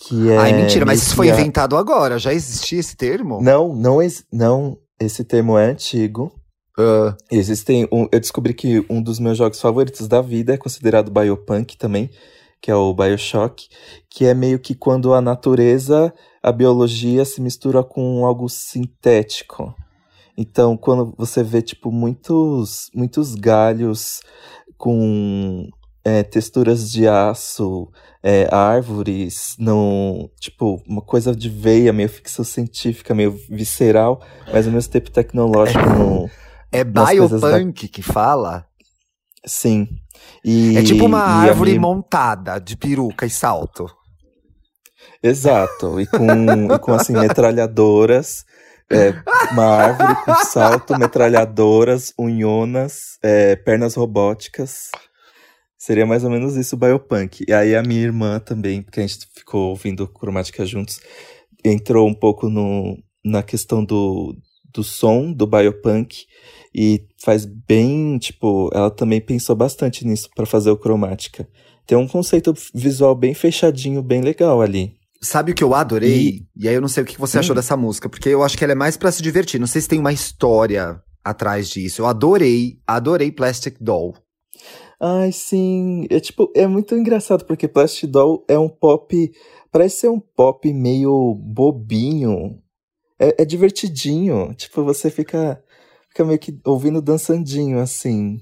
Que 0.00 0.30
é 0.30 0.38
Ai, 0.38 0.52
mentira, 0.52 0.86
mas 0.86 1.02
isso 1.02 1.16
foi 1.16 1.28
inventado 1.28 1.76
agora. 1.76 2.18
Já 2.18 2.32
existia 2.32 2.78
esse 2.78 2.96
termo? 2.96 3.40
Não, 3.42 3.74
não, 3.74 3.98
não. 4.32 4.78
Esse 5.00 5.24
termo 5.24 5.58
é 5.58 5.64
antigo. 5.66 6.32
Uh. 6.78 7.14
Existem. 7.30 7.88
Um, 7.92 8.06
eu 8.12 8.20
descobri 8.20 8.54
que 8.54 8.84
um 8.88 9.02
dos 9.02 9.18
meus 9.18 9.36
jogos 9.36 9.60
favoritos 9.60 10.06
da 10.06 10.22
vida 10.22 10.54
é 10.54 10.56
considerado 10.56 11.10
biopunk 11.10 11.76
também, 11.76 12.10
que 12.60 12.70
é 12.70 12.74
o 12.74 12.94
Bioshock, 12.94 13.68
que 14.08 14.24
é 14.24 14.34
meio 14.34 14.60
que 14.60 14.74
quando 14.74 15.12
a 15.12 15.20
natureza, 15.20 16.14
a 16.42 16.52
biologia 16.52 17.24
se 17.24 17.40
mistura 17.40 17.82
com 17.82 18.24
algo 18.24 18.48
sintético. 18.48 19.74
Então, 20.36 20.76
quando 20.76 21.12
você 21.18 21.42
vê, 21.42 21.60
tipo, 21.60 21.90
muitos, 21.90 22.88
muitos 22.94 23.34
galhos 23.34 24.20
com 24.76 25.68
é, 26.08 26.22
texturas 26.22 26.90
de 26.90 27.06
aço, 27.06 27.88
é, 28.22 28.48
árvores, 28.50 29.54
não, 29.58 30.30
tipo, 30.40 30.82
uma 30.88 31.02
coisa 31.02 31.36
de 31.36 31.50
veia, 31.50 31.92
meio 31.92 32.08
ficção 32.08 32.44
científica, 32.44 33.14
meio 33.14 33.38
visceral, 33.48 34.22
mas 34.50 34.66
ao 34.66 34.72
mesmo 34.72 34.90
tempo 34.90 35.10
tecnológico. 35.10 35.78
no, 35.90 36.30
é 36.72 36.82
biopunk 36.82 37.86
da... 37.86 37.92
que 37.92 38.02
fala? 38.02 38.66
Sim. 39.44 39.86
E, 40.42 40.78
é 40.78 40.82
tipo 40.82 41.04
uma 41.04 41.20
árvore 41.20 41.72
minha... 41.72 41.80
montada 41.82 42.58
de 42.58 42.76
peruca 42.76 43.26
e 43.26 43.30
salto. 43.30 43.86
Exato. 45.22 46.00
E 46.00 46.06
com, 46.06 46.74
e 46.74 46.78
com 46.78 46.94
assim, 46.94 47.12
metralhadoras. 47.12 48.46
É, 48.90 49.12
uma 49.52 49.66
árvore 49.66 50.14
com 50.24 50.34
salto, 50.36 50.98
metralhadoras, 50.98 52.14
unhonas, 52.18 53.18
é, 53.22 53.54
pernas 53.56 53.94
robóticas. 53.94 54.90
Seria 55.78 56.04
mais 56.04 56.24
ou 56.24 56.30
menos 56.30 56.56
isso 56.56 56.74
o 56.74 56.78
biopunk. 56.78 57.44
E 57.46 57.52
aí 57.52 57.76
a 57.76 57.82
minha 57.82 58.02
irmã 58.02 58.40
também, 58.40 58.82
porque 58.82 58.98
a 58.98 59.06
gente 59.06 59.28
ficou 59.32 59.70
ouvindo 59.70 60.08
cromática 60.08 60.66
juntos, 60.66 61.00
entrou 61.64 62.08
um 62.08 62.14
pouco 62.14 62.48
no, 62.48 62.98
na 63.24 63.44
questão 63.44 63.84
do, 63.84 64.36
do 64.74 64.82
som 64.82 65.32
do 65.32 65.46
biopunk 65.46 66.26
e 66.74 67.06
faz 67.22 67.44
bem, 67.44 68.18
tipo, 68.18 68.70
ela 68.74 68.90
também 68.90 69.20
pensou 69.20 69.54
bastante 69.54 70.04
nisso 70.04 70.28
para 70.34 70.46
fazer 70.46 70.70
o 70.70 70.76
cromática. 70.76 71.48
Tem 71.86 71.96
um 71.96 72.08
conceito 72.08 72.52
visual 72.74 73.14
bem 73.14 73.32
fechadinho, 73.32 74.02
bem 74.02 74.20
legal 74.20 74.60
ali. 74.60 74.98
Sabe 75.20 75.52
o 75.52 75.54
que 75.54 75.64
eu 75.64 75.74
adorei? 75.74 76.46
E, 76.56 76.64
e 76.64 76.68
aí 76.68 76.74
eu 76.74 76.80
não 76.80 76.88
sei 76.88 77.02
o 77.02 77.06
que 77.06 77.18
você 77.18 77.38
hum. 77.38 77.40
achou 77.40 77.54
dessa 77.54 77.76
música, 77.76 78.08
porque 78.08 78.28
eu 78.28 78.42
acho 78.42 78.58
que 78.58 78.64
ela 78.64 78.72
é 78.72 78.76
mais 78.76 78.96
para 78.96 79.10
se 79.10 79.22
divertir. 79.22 79.58
Não 79.58 79.66
sei 79.66 79.80
se 79.80 79.88
tem 79.88 79.98
uma 79.98 80.12
história 80.12 81.00
atrás 81.24 81.68
disso. 81.68 82.02
Eu 82.02 82.06
adorei, 82.06 82.78
adorei 82.86 83.32
Plastic 83.32 83.76
Doll. 83.80 84.14
Ai, 85.00 85.30
sim. 85.30 86.06
É 86.10 86.18
tipo, 86.18 86.50
é 86.54 86.66
muito 86.66 86.94
engraçado 86.96 87.44
porque 87.44 87.68
Plastic 87.68 88.10
Doll 88.10 88.44
é 88.48 88.58
um 88.58 88.68
pop. 88.68 89.32
Parece 89.70 90.00
ser 90.00 90.08
um 90.08 90.18
pop 90.18 90.72
meio 90.72 91.34
bobinho. 91.34 92.58
É, 93.18 93.42
é 93.42 93.44
divertidinho. 93.44 94.54
Tipo, 94.54 94.82
você 94.84 95.10
fica, 95.10 95.62
fica 96.08 96.24
meio 96.24 96.38
que 96.38 96.58
ouvindo 96.64 97.00
dançandinho, 97.00 97.78
assim. 97.78 98.40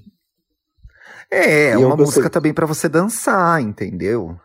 É, 1.29 1.69
é 1.69 1.77
uma 1.77 1.89
gostei... 1.89 2.05
música 2.05 2.29
também 2.29 2.53
para 2.53 2.65
você 2.65 2.87
dançar, 2.87 3.61
entendeu? 3.61 4.39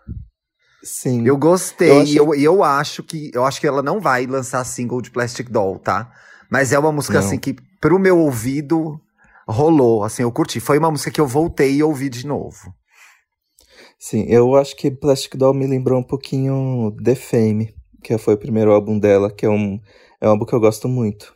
Sim. 0.83 1.27
Eu 1.27 1.37
gostei, 1.37 1.89
e 1.89 2.17
eu, 2.17 2.33
acho... 2.33 2.35
eu, 2.35 2.35
eu 2.35 2.65
acho 2.65 3.03
que 3.05 3.31
eu 3.33 3.45
acho 3.45 3.61
que 3.61 3.67
ela 3.67 3.83
não 3.83 4.01
vai 4.01 4.27
lançar 4.27 4.65
single 4.65 5.01
de 5.01 5.13
Plastic 5.13 5.49
Doll, 5.49 5.79
tá? 5.79 6.13
Mas 6.51 6.73
é 6.73 6.79
uma 6.79 6.91
música 6.91 7.21
não. 7.21 7.27
assim 7.27 7.39
que 7.39 7.55
pro 7.81 8.01
meu 8.01 8.19
ouvido 8.19 9.01
rolou, 9.53 10.03
assim, 10.03 10.23
eu 10.23 10.33
curti. 10.33 10.59
Foi 10.59 10.79
uma 10.79 10.91
música 10.91 11.11
que 11.11 11.21
eu 11.21 11.27
voltei 11.27 11.77
e 11.77 11.83
ouvi 11.83 12.09
de 12.09 12.27
novo. 12.27 12.75
Sim, 13.99 14.25
eu 14.29 14.57
acho 14.57 14.75
que 14.75 14.91
Plastic 14.91 15.37
Doll 15.37 15.55
me 15.55 15.67
lembrou 15.67 16.01
um 16.01 16.03
pouquinho 16.03 16.93
The 17.05 17.15
Fame, 17.15 17.73
que 18.03 18.19
foi 18.19 18.35
o 18.35 18.39
primeiro 18.39 18.73
álbum 18.73 18.99
dela, 18.99 19.31
que 19.31 19.47
é 19.47 19.49
um, 19.49 19.79
é 20.21 20.27
um 20.27 20.33
álbum 20.33 20.45
que 20.45 20.53
eu 20.53 20.59
gosto 20.59 20.89
muito. 20.89 21.33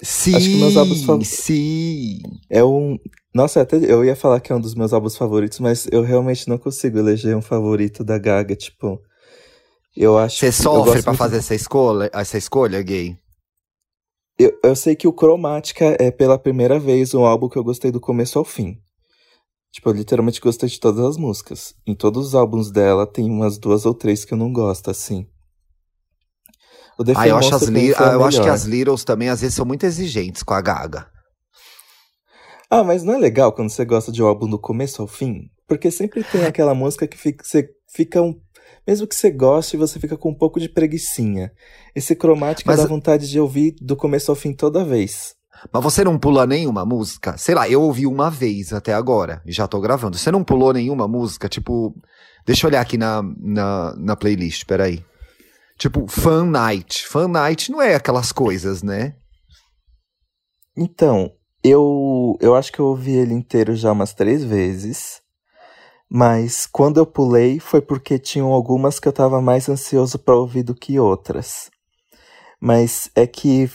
Sim, 0.00 0.36
acho 0.36 0.48
que 0.48 0.56
meus 0.56 0.76
álbuns 0.76 1.02
favoritos. 1.02 1.38
Sim. 1.38 2.20
É 2.50 2.62
um. 2.62 2.98
Nossa, 3.34 3.62
até 3.62 3.76
eu 3.76 4.04
ia 4.04 4.14
falar 4.14 4.38
que 4.40 4.52
é 4.52 4.54
um 4.54 4.60
dos 4.60 4.74
meus 4.74 4.92
álbuns 4.92 5.16
favoritos, 5.16 5.58
mas 5.58 5.88
eu 5.90 6.02
realmente 6.02 6.48
não 6.48 6.58
consigo 6.58 6.98
eleger 6.98 7.36
um 7.36 7.42
favorito 7.42 8.04
da 8.04 8.18
Gaga, 8.18 8.54
tipo. 8.54 9.00
Eu 9.96 10.18
acho 10.18 10.38
Você 10.38 10.50
sofre 10.50 11.02
para 11.02 11.14
fazer 11.14 11.36
essa 11.36 11.54
escolha, 11.54 12.10
essa 12.12 12.36
escolha, 12.36 12.82
gay? 12.82 13.16
Eu, 14.38 14.58
eu 14.64 14.74
sei 14.74 14.96
que 14.96 15.06
o 15.06 15.12
Cromática 15.12 15.96
é 16.00 16.10
pela 16.10 16.38
primeira 16.38 16.78
vez 16.78 17.14
um 17.14 17.24
álbum 17.24 17.48
que 17.48 17.56
eu 17.56 17.64
gostei 17.64 17.92
do 17.92 18.00
começo 18.00 18.38
ao 18.38 18.44
fim. 18.44 18.80
Tipo, 19.72 19.90
eu 19.90 19.94
literalmente 19.94 20.40
gostei 20.40 20.68
de 20.68 20.78
todas 20.78 21.04
as 21.04 21.16
músicas. 21.16 21.74
Em 21.86 21.94
todos 21.94 22.28
os 22.28 22.34
álbuns 22.34 22.70
dela 22.70 23.06
tem 23.06 23.30
umas 23.30 23.58
duas 23.58 23.86
ou 23.86 23.94
três 23.94 24.24
que 24.24 24.34
eu 24.34 24.38
não 24.38 24.52
gosto, 24.52 24.90
assim. 24.90 25.26
O 26.98 27.04
The 27.04 27.12
ah, 27.16 27.28
eu, 27.28 27.36
acho, 27.36 27.54
as 27.54 27.68
ah, 27.68 28.12
eu 28.12 28.24
acho 28.24 28.40
que 28.40 28.48
as 28.48 28.64
Littles 28.64 29.02
também 29.02 29.28
às 29.28 29.40
vezes 29.40 29.56
são 29.56 29.66
muito 29.66 29.84
exigentes 29.84 30.42
com 30.42 30.54
a 30.54 30.60
Gaga. 30.60 31.08
Ah, 32.70 32.84
mas 32.84 33.02
não 33.02 33.14
é 33.14 33.18
legal 33.18 33.52
quando 33.52 33.70
você 33.70 33.84
gosta 33.84 34.12
de 34.12 34.22
um 34.22 34.26
álbum 34.26 34.48
do 34.48 34.58
começo 34.58 35.02
ao 35.02 35.08
fim? 35.08 35.50
Porque 35.66 35.90
sempre 35.90 36.22
tem 36.24 36.44
aquela 36.46 36.74
música 36.74 37.06
que 37.06 37.16
fica, 37.16 37.44
você 37.44 37.68
fica 37.92 38.22
um 38.22 38.40
mesmo 38.86 39.06
que 39.06 39.14
você 39.14 39.30
goste, 39.30 39.76
você 39.76 39.98
fica 39.98 40.16
com 40.16 40.30
um 40.30 40.34
pouco 40.34 40.60
de 40.60 40.68
preguiçinha. 40.68 41.50
Esse 41.94 42.14
cromática 42.14 42.70
Mas... 42.70 42.80
dá 42.80 42.86
vontade 42.86 43.28
de 43.28 43.40
ouvir 43.40 43.74
do 43.80 43.96
começo 43.96 44.30
ao 44.30 44.36
fim 44.36 44.52
toda 44.52 44.84
vez. 44.84 45.34
Mas 45.72 45.82
você 45.82 46.04
não 46.04 46.18
pula 46.18 46.46
nenhuma 46.46 46.84
música? 46.84 47.36
Sei 47.38 47.54
lá, 47.54 47.68
eu 47.68 47.80
ouvi 47.82 48.06
uma 48.06 48.30
vez 48.30 48.72
até 48.72 48.92
agora 48.92 49.42
e 49.46 49.52
já 49.52 49.66
tô 49.66 49.80
gravando. 49.80 50.18
Você 50.18 50.30
não 50.30 50.44
pulou 50.44 50.72
nenhuma 50.72 51.08
música? 51.08 51.48
Tipo, 51.48 51.94
deixa 52.44 52.66
eu 52.66 52.68
olhar 52.68 52.80
aqui 52.80 52.98
na, 52.98 53.22
na, 53.38 53.94
na 53.96 54.16
playlist, 54.16 54.64
peraí. 54.66 55.02
Tipo, 55.78 56.06
Fan 56.06 56.46
Night. 56.46 57.06
Fan 57.06 57.28
Night 57.28 57.70
não 57.70 57.80
é 57.80 57.94
aquelas 57.94 58.30
coisas, 58.30 58.82
né? 58.82 59.14
Então, 60.76 61.30
eu, 61.62 62.36
eu 62.40 62.54
acho 62.54 62.72
que 62.72 62.80
eu 62.80 62.86
ouvi 62.86 63.12
ele 63.12 63.32
inteiro 63.32 63.74
já 63.74 63.90
umas 63.90 64.12
três 64.12 64.44
vezes. 64.44 65.22
Mas 66.10 66.66
quando 66.66 66.98
eu 66.98 67.06
pulei 67.06 67.58
foi 67.58 67.80
porque 67.80 68.18
tinham 68.18 68.52
algumas 68.52 69.00
que 69.00 69.08
eu 69.08 69.10
estava 69.10 69.40
mais 69.40 69.68
ansioso 69.68 70.18
para 70.18 70.36
ouvir 70.36 70.62
do 70.62 70.74
que 70.74 70.98
outras. 70.98 71.70
Mas 72.60 73.10
é 73.14 73.26
que 73.26 73.70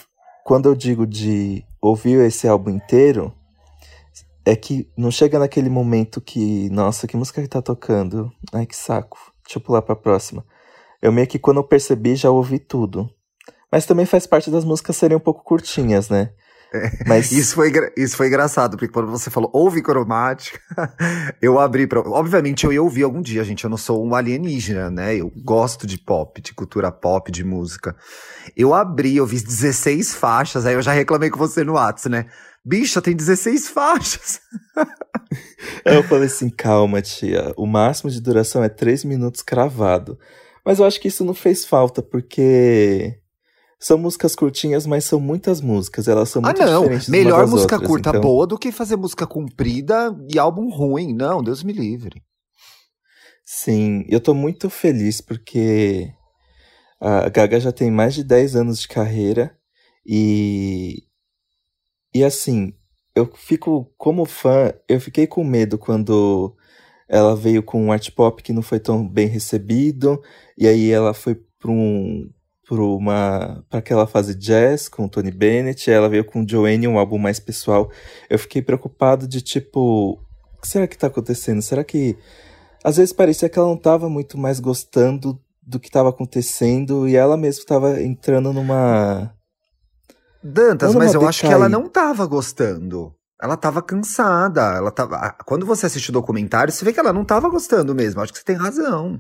quando 0.46 0.68
eu 0.68 0.76
digo 0.76 1.06
de 1.06 1.64
ouvir 1.82 2.20
esse 2.26 2.48
álbum 2.48 2.72
inteiro, 2.72 3.34
é 4.46 4.56
que 4.56 4.90
não 4.98 5.12
chega 5.12 5.38
naquele 5.38 5.70
momento 5.70 6.20
que, 6.20 6.70
nossa, 6.70 7.08
que 7.08 7.16
música 7.16 7.42
que 7.42 7.48
tá 7.48 7.62
tocando? 7.62 8.32
Ai, 8.52 8.66
que 8.66 8.76
saco. 8.76 9.18
Deixa 9.44 9.60
eu 9.60 9.64
pular 9.64 9.82
pra 9.82 9.96
próxima. 9.96 10.46
Eu 11.02 11.12
meio 11.12 11.28
que 11.28 11.40
quando 11.40 11.58
eu 11.58 11.64
percebi 11.64 12.16
já 12.16 12.32
ouvi 12.32 12.58
tudo. 12.60 13.10
Mas 13.72 13.86
também 13.86 14.06
faz 14.06 14.26
parte 14.26 14.50
das 14.50 14.66
músicas 14.66 14.96
serem 14.96 15.18
um 15.18 15.20
pouco 15.20 15.44
curtinhas, 15.44 16.10
né? 16.10 16.34
Mas... 17.08 17.32
Isso, 17.40 17.56
foi, 17.56 17.72
isso 17.98 18.16
foi 18.16 18.28
engraçado, 18.28 18.78
porque 18.78 18.92
quando 18.92 19.10
você 19.10 19.30
falou 19.30 19.50
ouve 19.54 19.82
cromática, 19.82 20.60
eu 21.42 21.60
abri 21.60 21.88
pra. 21.88 22.02
Obviamente 22.02 22.66
eu 22.66 22.74
ia 22.74 22.82
ouvir 22.82 23.04
algum 23.04 23.22
dia, 23.22 23.44
gente. 23.44 23.64
Eu 23.64 23.70
não 23.70 23.78
sou 23.78 24.06
um 24.06 24.14
alienígena, 24.14 24.90
né? 24.90 25.16
Eu 25.16 25.32
gosto 25.44 25.88
de 25.88 25.98
pop, 25.98 26.42
de 26.42 26.54
cultura 26.54 26.92
pop, 26.92 27.32
de 27.32 27.44
música. 27.44 27.96
Eu 28.56 28.74
abri, 28.74 29.18
eu 29.18 29.26
vi 29.26 29.42
16 29.42 30.14
faixas, 30.14 30.66
aí 30.66 30.76
eu 30.76 30.82
já 30.82 30.92
reclamei 30.92 31.30
com 31.30 31.40
você 31.40 31.64
no 31.64 31.74
WhatsApp, 31.74 32.10
né? 32.10 32.26
Bicha, 32.64 33.02
tem 33.02 33.16
16 33.16 33.70
faixas. 33.70 34.42
eu 35.86 36.04
falei 36.04 36.26
assim: 36.26 36.50
calma, 36.50 37.02
tia. 37.02 37.54
O 37.58 37.66
máximo 37.66 38.10
de 38.10 38.22
duração 38.22 38.64
é 38.64 38.70
3 38.70 39.06
minutos 39.06 39.42
cravado. 39.42 40.20
Mas 40.66 40.80
eu 40.80 40.86
acho 40.86 41.00
que 41.00 41.08
isso 41.08 41.24
não 41.24 41.34
fez 41.34 41.66
falta, 41.66 42.02
porque 42.02 43.18
são 43.80 43.98
músicas 43.98 44.36
curtinhas, 44.36 44.86
mas 44.86 45.06
são 45.06 45.20
muitas 45.20 45.62
músicas. 45.62 46.08
Elas 46.08 46.30
são 46.30 46.42
ah, 46.44 46.48
muito 46.48 46.62
ah, 46.62 46.66
não. 46.66 46.82
diferentes 46.82 47.08
Melhor 47.08 47.48
música 47.48 47.76
outras, 47.76 47.90
curta 47.90 48.10
então... 48.10 48.22
boa 48.22 48.46
do 48.46 48.58
que 48.58 48.72
fazer 48.72 48.98
música 48.98 49.26
comprida 49.26 50.14
e 50.30 50.38
álbum 50.38 50.70
ruim. 50.70 51.14
Não, 51.14 51.42
Deus 51.42 51.64
me 51.64 51.72
livre. 51.72 52.22
Sim, 53.46 54.06
eu 54.10 54.20
tô 54.20 54.34
muito 54.34 54.70
feliz 54.70 55.22
porque 55.22 56.14
a 57.00 57.30
Gaga 57.30 57.60
já 57.60 57.72
tem 57.72 57.90
mais 57.90 58.14
de 58.14 58.24
10 58.24 58.58
anos 58.58 58.80
de 58.82 58.88
carreira 58.88 59.58
e. 60.06 61.04
E 62.14 62.24
assim, 62.24 62.74
eu 63.16 63.32
fico, 63.36 63.94
como 63.98 64.26
fã, 64.26 64.74
eu 64.88 65.00
fiquei 65.00 65.28
com 65.28 65.44
medo 65.44 65.78
quando 65.78 66.56
ela 67.08 67.36
veio 67.36 67.64
com 67.64 67.84
um 67.84 67.92
art 67.92 68.10
pop 68.12 68.42
que 68.42 68.52
não 68.52 68.62
foi 68.62 68.80
tão 68.80 69.08
bem 69.08 69.28
recebido, 69.28 70.22
e 70.58 70.68
aí 70.68 70.90
ela 70.92 71.14
foi 71.14 71.36
para 71.60 71.72
um, 71.72 72.30
para 72.70 72.84
uma 72.84 73.66
para 73.68 73.80
aquela 73.80 74.06
fase 74.06 74.36
jazz 74.36 74.88
com 74.88 75.06
o 75.06 75.10
Tony 75.10 75.32
Bennett, 75.32 75.90
ela 75.90 76.08
veio 76.08 76.24
com 76.24 76.48
Joanne, 76.48 76.88
um 76.88 77.00
álbum 77.00 77.18
mais 77.18 77.40
pessoal. 77.40 77.90
Eu 78.30 78.38
fiquei 78.38 78.62
preocupado 78.62 79.28
de 79.28 79.42
tipo, 79.42 80.20
o 80.56 80.62
que 80.62 80.68
será 80.68 80.88
que 80.88 80.98
tá 80.98 81.08
acontecendo? 81.08 81.64
Será 81.64 81.84
que 81.84 82.16
às 82.84 82.98
vezes 82.98 83.12
parecia 83.12 83.50
que 83.50 83.58
ela 83.58 83.68
não 83.68 83.78
tava 83.78 84.08
muito 84.08 84.38
mais 84.38 84.60
gostando 84.60 85.42
do 85.64 85.80
que 85.80 85.88
estava 85.88 86.10
acontecendo 86.10 87.08
e 87.08 87.16
ela 87.16 87.36
mesma 87.36 87.62
estava 87.62 88.02
entrando 88.02 88.54
numa 88.54 89.34
Dantas, 90.44 90.94
mas 90.94 91.16
eu 91.16 91.28
acho 91.28 91.42
que 91.42 91.52
ela 91.52 91.68
não 91.68 91.90
tava 91.90 92.26
gostando. 92.28 93.14
Ela 93.42 93.58
tava 93.58 93.82
cansada, 93.82 94.76
ela 94.76 94.92
tava 94.92 95.36
Quando 95.46 95.66
você 95.66 95.86
assiste 95.86 96.10
o 96.10 96.14
documentário, 96.14 96.72
você 96.72 96.86
vê 96.86 96.94
que 96.94 97.00
ela 97.00 97.14
não 97.14 97.26
tava 97.26 97.50
gostando 97.50 97.96
mesmo. 97.96 98.22
Acho 98.22 98.32
que 98.32 98.40
você 98.40 98.46
tem 98.46 98.56
razão. 98.56 99.20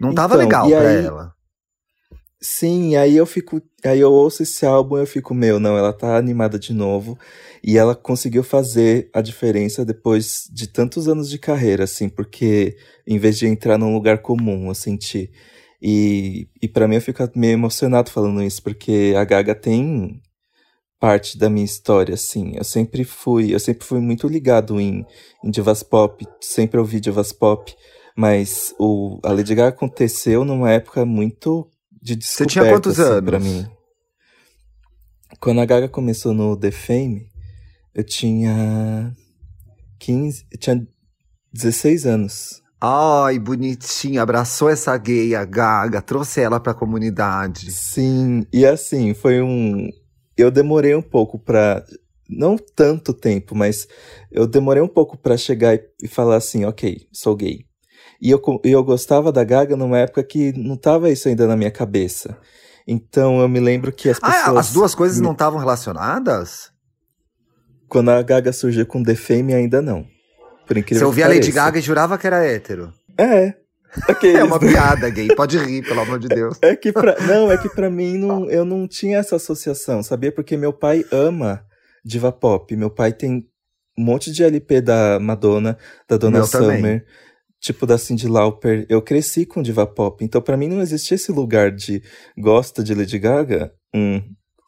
Não 0.00 0.14
tava 0.14 0.34
então, 0.34 0.44
legal 0.44 0.68
pra 0.68 0.88
aí... 0.88 1.04
ela. 1.04 1.34
Sim, 2.44 2.96
aí 2.96 3.16
eu 3.16 3.24
fico. 3.24 3.62
Aí 3.84 4.00
eu 4.00 4.12
ouço 4.12 4.42
esse 4.42 4.66
álbum 4.66 4.96
e 4.98 5.02
eu 5.02 5.06
fico, 5.06 5.32
meu, 5.32 5.60
não, 5.60 5.78
ela 5.78 5.92
tá 5.92 6.16
animada 6.16 6.58
de 6.58 6.72
novo. 6.72 7.16
E 7.62 7.78
ela 7.78 7.94
conseguiu 7.94 8.42
fazer 8.42 9.08
a 9.14 9.20
diferença 9.20 9.84
depois 9.84 10.48
de 10.52 10.66
tantos 10.66 11.06
anos 11.06 11.30
de 11.30 11.38
carreira, 11.38 11.84
assim, 11.84 12.08
porque 12.08 12.76
em 13.06 13.16
vez 13.18 13.38
de 13.38 13.46
entrar 13.46 13.78
num 13.78 13.94
lugar 13.94 14.18
comum, 14.22 14.66
eu 14.68 14.74
senti. 14.74 15.30
E, 15.80 16.48
e 16.60 16.66
para 16.68 16.88
mim 16.88 16.96
eu 16.96 17.00
fico 17.00 17.22
meio 17.36 17.52
emocionado 17.52 18.10
falando 18.10 18.42
isso, 18.42 18.60
porque 18.62 19.14
a 19.16 19.24
Gaga 19.24 19.54
tem 19.54 20.20
parte 21.00 21.38
da 21.38 21.50
minha 21.50 21.64
história, 21.64 22.14
assim. 22.14 22.52
Eu 22.56 22.64
sempre 22.64 23.04
fui, 23.04 23.54
eu 23.54 23.60
sempre 23.60 23.86
fui 23.86 24.00
muito 24.00 24.28
ligado 24.28 24.80
em, 24.80 25.06
em 25.44 25.50
divas 25.50 25.82
pop, 25.82 26.26
sempre 26.40 26.78
ouvi 26.80 27.00
divas 27.00 27.32
pop. 27.32 27.74
Mas 28.16 28.74
o, 28.78 29.18
a 29.24 29.32
Lady 29.32 29.54
Gaga 29.54 29.70
aconteceu 29.70 30.44
numa 30.44 30.70
época 30.72 31.04
muito 31.04 31.68
de 32.02 32.16
descoberta. 32.16 32.44
Você 32.44 32.46
tinha 32.46 32.72
quantos 32.72 32.98
assim, 32.98 33.10
anos? 33.10 33.30
Pra 33.30 33.38
mim. 33.38 33.66
Quando 35.40 35.60
a 35.60 35.64
Gaga 35.64 35.88
começou 35.88 36.34
no 36.34 36.56
The 36.56 36.70
Fame, 36.70 37.26
eu 37.94 38.04
tinha 38.04 39.12
15, 39.98 40.46
eu 40.50 40.58
tinha 40.58 40.88
16 41.52 42.06
anos. 42.06 42.62
Ai, 42.80 43.38
bonitinha, 43.38 44.22
abraçou 44.22 44.68
essa 44.68 44.96
gay, 44.96 45.36
a 45.36 45.44
Gaga, 45.44 46.02
trouxe 46.02 46.40
ela 46.40 46.58
pra 46.58 46.74
comunidade. 46.74 47.70
Sim, 47.70 48.44
e 48.52 48.66
assim, 48.66 49.14
foi 49.14 49.40
um. 49.40 49.88
Eu 50.36 50.50
demorei 50.50 50.94
um 50.94 51.02
pouco 51.02 51.38
pra. 51.38 51.84
Não 52.28 52.56
tanto 52.56 53.12
tempo, 53.12 53.54
mas 53.54 53.86
eu 54.30 54.46
demorei 54.46 54.82
um 54.82 54.88
pouco 54.88 55.16
para 55.16 55.36
chegar 55.36 55.78
e 56.02 56.08
falar 56.08 56.36
assim: 56.36 56.64
ok, 56.64 57.06
sou 57.12 57.36
gay. 57.36 57.64
E 58.22 58.30
eu, 58.30 58.40
eu 58.62 58.84
gostava 58.84 59.32
da 59.32 59.42
Gaga 59.42 59.76
numa 59.76 59.98
época 59.98 60.22
que 60.22 60.56
não 60.56 60.76
tava 60.76 61.10
isso 61.10 61.26
ainda 61.26 61.44
na 61.44 61.56
minha 61.56 61.72
cabeça. 61.72 62.38
Então 62.86 63.40
eu 63.40 63.48
me 63.48 63.58
lembro 63.58 63.90
que 63.90 64.08
as 64.08 64.18
ah, 64.22 64.30
pessoas. 64.30 64.56
Ah, 64.56 64.60
as 64.60 64.72
duas 64.72 64.94
coisas 64.94 65.18
me... 65.18 65.24
não 65.24 65.32
estavam 65.32 65.58
relacionadas? 65.58 66.70
Quando 67.88 68.10
a 68.10 68.22
Gaga 68.22 68.52
surgiu 68.52 68.86
com 68.86 69.02
The 69.02 69.16
Fame, 69.16 69.52
ainda 69.52 69.82
não. 69.82 70.06
Por 70.68 70.76
incrível 70.76 71.00
Você 71.00 71.04
ouvia 71.04 71.24
a 71.24 71.28
Lady 71.28 71.50
Gaga 71.50 71.80
e 71.80 71.82
jurava 71.82 72.16
que 72.16 72.24
era 72.24 72.46
hétero. 72.46 72.92
É. 73.18 73.54
Aqueles, 74.08 74.36
é 74.36 74.44
uma 74.44 74.58
piada 74.58 75.10
gay, 75.10 75.28
pode 75.34 75.58
rir, 75.58 75.82
pelo 75.82 76.00
amor 76.00 76.20
de 76.20 76.28
Deus. 76.28 76.56
É 76.62 76.76
que 76.76 76.92
pra, 76.92 77.20
não, 77.26 77.50
é 77.50 77.58
que 77.58 77.68
para 77.68 77.90
mim 77.90 78.16
não, 78.16 78.48
eu 78.48 78.64
não 78.64 78.86
tinha 78.86 79.18
essa 79.18 79.34
associação, 79.34 80.00
sabia? 80.00 80.30
Porque 80.30 80.56
meu 80.56 80.72
pai 80.72 81.04
ama 81.10 81.62
diva 82.04 82.30
pop. 82.30 82.74
Meu 82.76 82.88
pai 82.88 83.12
tem 83.12 83.44
um 83.98 84.04
monte 84.04 84.30
de 84.30 84.44
LP 84.44 84.80
da 84.80 85.18
Madonna, 85.20 85.76
da 86.08 86.16
Donna 86.16 86.38
Meu 86.38 86.46
Summer, 86.46 86.76
também. 86.76 87.02
Tipo 87.62 87.86
da 87.86 87.96
Cyndi 87.96 88.28
Lauper. 88.28 88.84
Eu 88.88 89.00
cresci 89.00 89.46
com 89.46 89.62
diva 89.62 89.86
pop, 89.86 90.22
então 90.24 90.42
para 90.42 90.56
mim 90.56 90.68
não 90.68 90.82
existia 90.82 91.14
esse 91.14 91.30
lugar 91.30 91.70
de 91.70 92.02
gosta 92.36 92.82
de 92.82 92.94
Lady 92.94 93.18
Gaga. 93.18 93.72
Hum, 93.94 94.20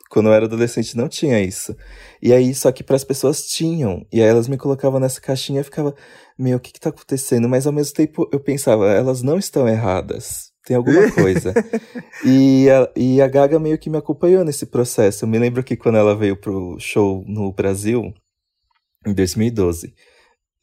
quando 0.09 0.29
eu 0.29 0.33
era 0.33 0.47
adolescente 0.47 0.97
não 0.97 1.09
tinha 1.09 1.43
isso. 1.43 1.77
E 2.23 2.33
aí, 2.33 2.55
só 2.55 2.71
que 2.71 2.85
para 2.85 2.95
as 2.95 3.03
pessoas 3.03 3.47
tinham. 3.49 4.07
E 4.13 4.23
aí 4.23 4.29
elas 4.29 4.47
me 4.47 4.57
colocavam 4.57 5.01
nessa 5.01 5.21
caixinha 5.21 5.61
e 5.61 5.65
ficava, 5.65 5.93
meu, 6.39 6.57
o 6.57 6.61
que 6.61 6.73
que 6.73 6.79
tá 6.79 6.91
acontecendo? 6.91 7.49
Mas 7.49 7.67
ao 7.67 7.73
mesmo 7.73 7.95
tempo 7.95 8.29
eu 8.33 8.39
pensava, 8.39 8.87
elas 8.93 9.23
não 9.23 9.39
estão 9.39 9.67
erradas. 9.67 10.53
Tem 10.65 10.77
alguma 10.77 11.11
coisa. 11.13 11.53
e, 12.25 12.71
a, 12.71 12.91
e 12.97 13.21
a 13.21 13.27
Gaga 13.27 13.59
meio 13.59 13.77
que 13.77 13.91
me 13.91 13.99
acompanhou 13.99 14.45
nesse 14.45 14.67
processo. 14.67 15.25
Eu 15.25 15.29
me 15.29 15.39
lembro 15.39 15.65
que 15.65 15.77
quando 15.77 15.99
ela 15.99 16.17
veio 16.17 16.37
pro 16.37 16.77
show 16.79 17.25
no 17.27 17.53
Brasil, 17.53 18.15
em 19.05 19.13
2012, 19.13 19.95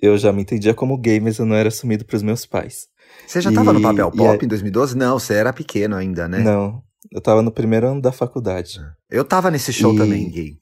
eu 0.02 0.18
já 0.18 0.34
me 0.34 0.42
entendia 0.42 0.74
como 0.74 0.98
gay, 0.98 1.20
mas 1.20 1.38
eu 1.38 1.46
não 1.46 1.56
era 1.56 1.70
assumido 1.70 2.04
pros 2.04 2.24
meus 2.24 2.46
pais. 2.46 2.88
Você 3.28 3.40
já 3.40 3.52
e, 3.52 3.54
tava 3.54 3.72
no 3.72 3.82
papel 3.82 4.12
pop 4.12 4.44
em 4.44 4.48
2012? 4.48 4.98
Não, 4.98 5.20
você 5.20 5.36
era 5.36 5.54
pequeno 5.54 5.96
ainda, 5.96 6.28
né? 6.28 6.40
Não, 6.40 6.82
eu 7.12 7.22
tava 7.22 7.42
no 7.42 7.52
primeiro 7.52 7.88
ano 7.88 8.02
da 8.02 8.12
faculdade. 8.12 8.80
Eu 9.10 9.24
tava 9.24 9.52
nesse 9.52 9.72
show 9.72 9.94
e... 9.94 9.98
também, 9.98 10.30
gay. 10.30 10.58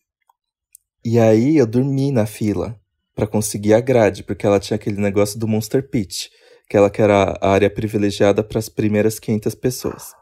E 1.04 1.17
aí 1.17 1.58
eu 1.58 1.65
dormi 1.65 2.12
na 2.12 2.25
fila 2.25 2.78
para 3.15 3.25
conseguir 3.25 3.73
a 3.73 3.80
grade, 3.80 4.23
porque 4.23 4.45
ela 4.45 4.60
tinha 4.60 4.75
aquele 4.75 4.99
negócio 4.99 5.39
do 5.39 5.47
Monster 5.47 5.88
Pitch, 5.89 6.28
que 6.69 6.75
ela 6.75 6.89
que 6.89 7.02
era 7.02 7.38
a 7.41 7.49
área 7.49 7.69
privilegiada 7.69 8.43
para 8.43 8.60
as 8.60 8.69
primeiras 8.69 9.19
500 9.19 9.56
pessoas. 9.56 10.13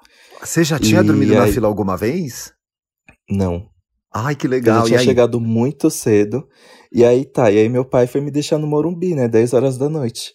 Você 0.42 0.64
já 0.64 0.80
tinha 0.80 1.02
e 1.02 1.04
dormido 1.04 1.34
aí... 1.34 1.40
na 1.40 1.48
fila 1.48 1.68
alguma 1.68 1.98
vez? 1.98 2.54
Não. 3.30 3.70
Ai, 4.14 4.36
que 4.36 4.48
legal. 4.48 4.82
Eu 4.82 4.86
tinha 4.86 5.00
chegado 5.00 5.40
muito 5.40 5.90
cedo. 5.90 6.48
E 6.92 7.04
aí 7.04 7.26
tá, 7.26 7.52
e 7.52 7.60
aí 7.60 7.70
meu 7.70 7.84
pai 7.84 8.08
foi 8.08 8.22
me 8.22 8.32
deixar 8.32 8.58
no 8.58 8.68
Morumbi, 8.68 9.14
né, 9.14 9.28
10 9.28 9.54
horas 9.54 9.78
da 9.78 9.90
noite. 9.90 10.34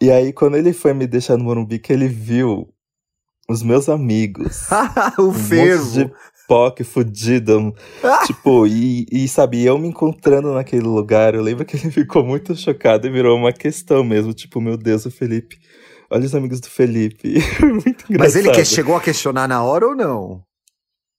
E 0.00 0.10
aí 0.10 0.32
quando 0.32 0.56
ele 0.56 0.72
foi 0.72 0.92
me 0.92 1.06
deixar 1.06 1.36
no 1.36 1.44
Morumbi, 1.44 1.78
que 1.78 1.92
ele 1.92 2.08
viu 2.08 2.68
os 3.48 3.62
meus 3.62 3.88
amigos. 3.88 4.62
o 5.18 5.28
um 5.28 5.32
fervo. 5.32 6.04
De 6.04 6.12
POC 6.48 6.82
fudido. 6.82 7.74
tipo, 8.26 8.66
e, 8.66 9.06
e 9.12 9.28
sabe, 9.28 9.64
eu 9.64 9.78
me 9.78 9.88
encontrando 9.88 10.52
naquele 10.52 10.82
lugar, 10.82 11.34
eu 11.34 11.42
lembro 11.42 11.64
que 11.64 11.76
ele 11.76 11.90
ficou 11.92 12.24
muito 12.24 12.56
chocado 12.56 13.06
e 13.06 13.10
virou 13.10 13.36
uma 13.36 13.52
questão 13.52 14.02
mesmo. 14.02 14.32
Tipo, 14.32 14.60
meu 14.60 14.76
Deus, 14.76 15.06
o 15.06 15.10
Felipe. 15.10 15.58
Olha 16.10 16.24
os 16.24 16.34
amigos 16.34 16.60
do 16.60 16.68
Felipe. 16.68 17.34
muito 17.62 18.04
engraçado. 18.08 18.18
Mas 18.18 18.34
ele 18.34 18.50
que 18.50 18.64
chegou 18.64 18.96
a 18.96 19.00
questionar 19.00 19.46
na 19.46 19.62
hora 19.62 19.86
ou 19.86 19.94
não? 19.94 20.42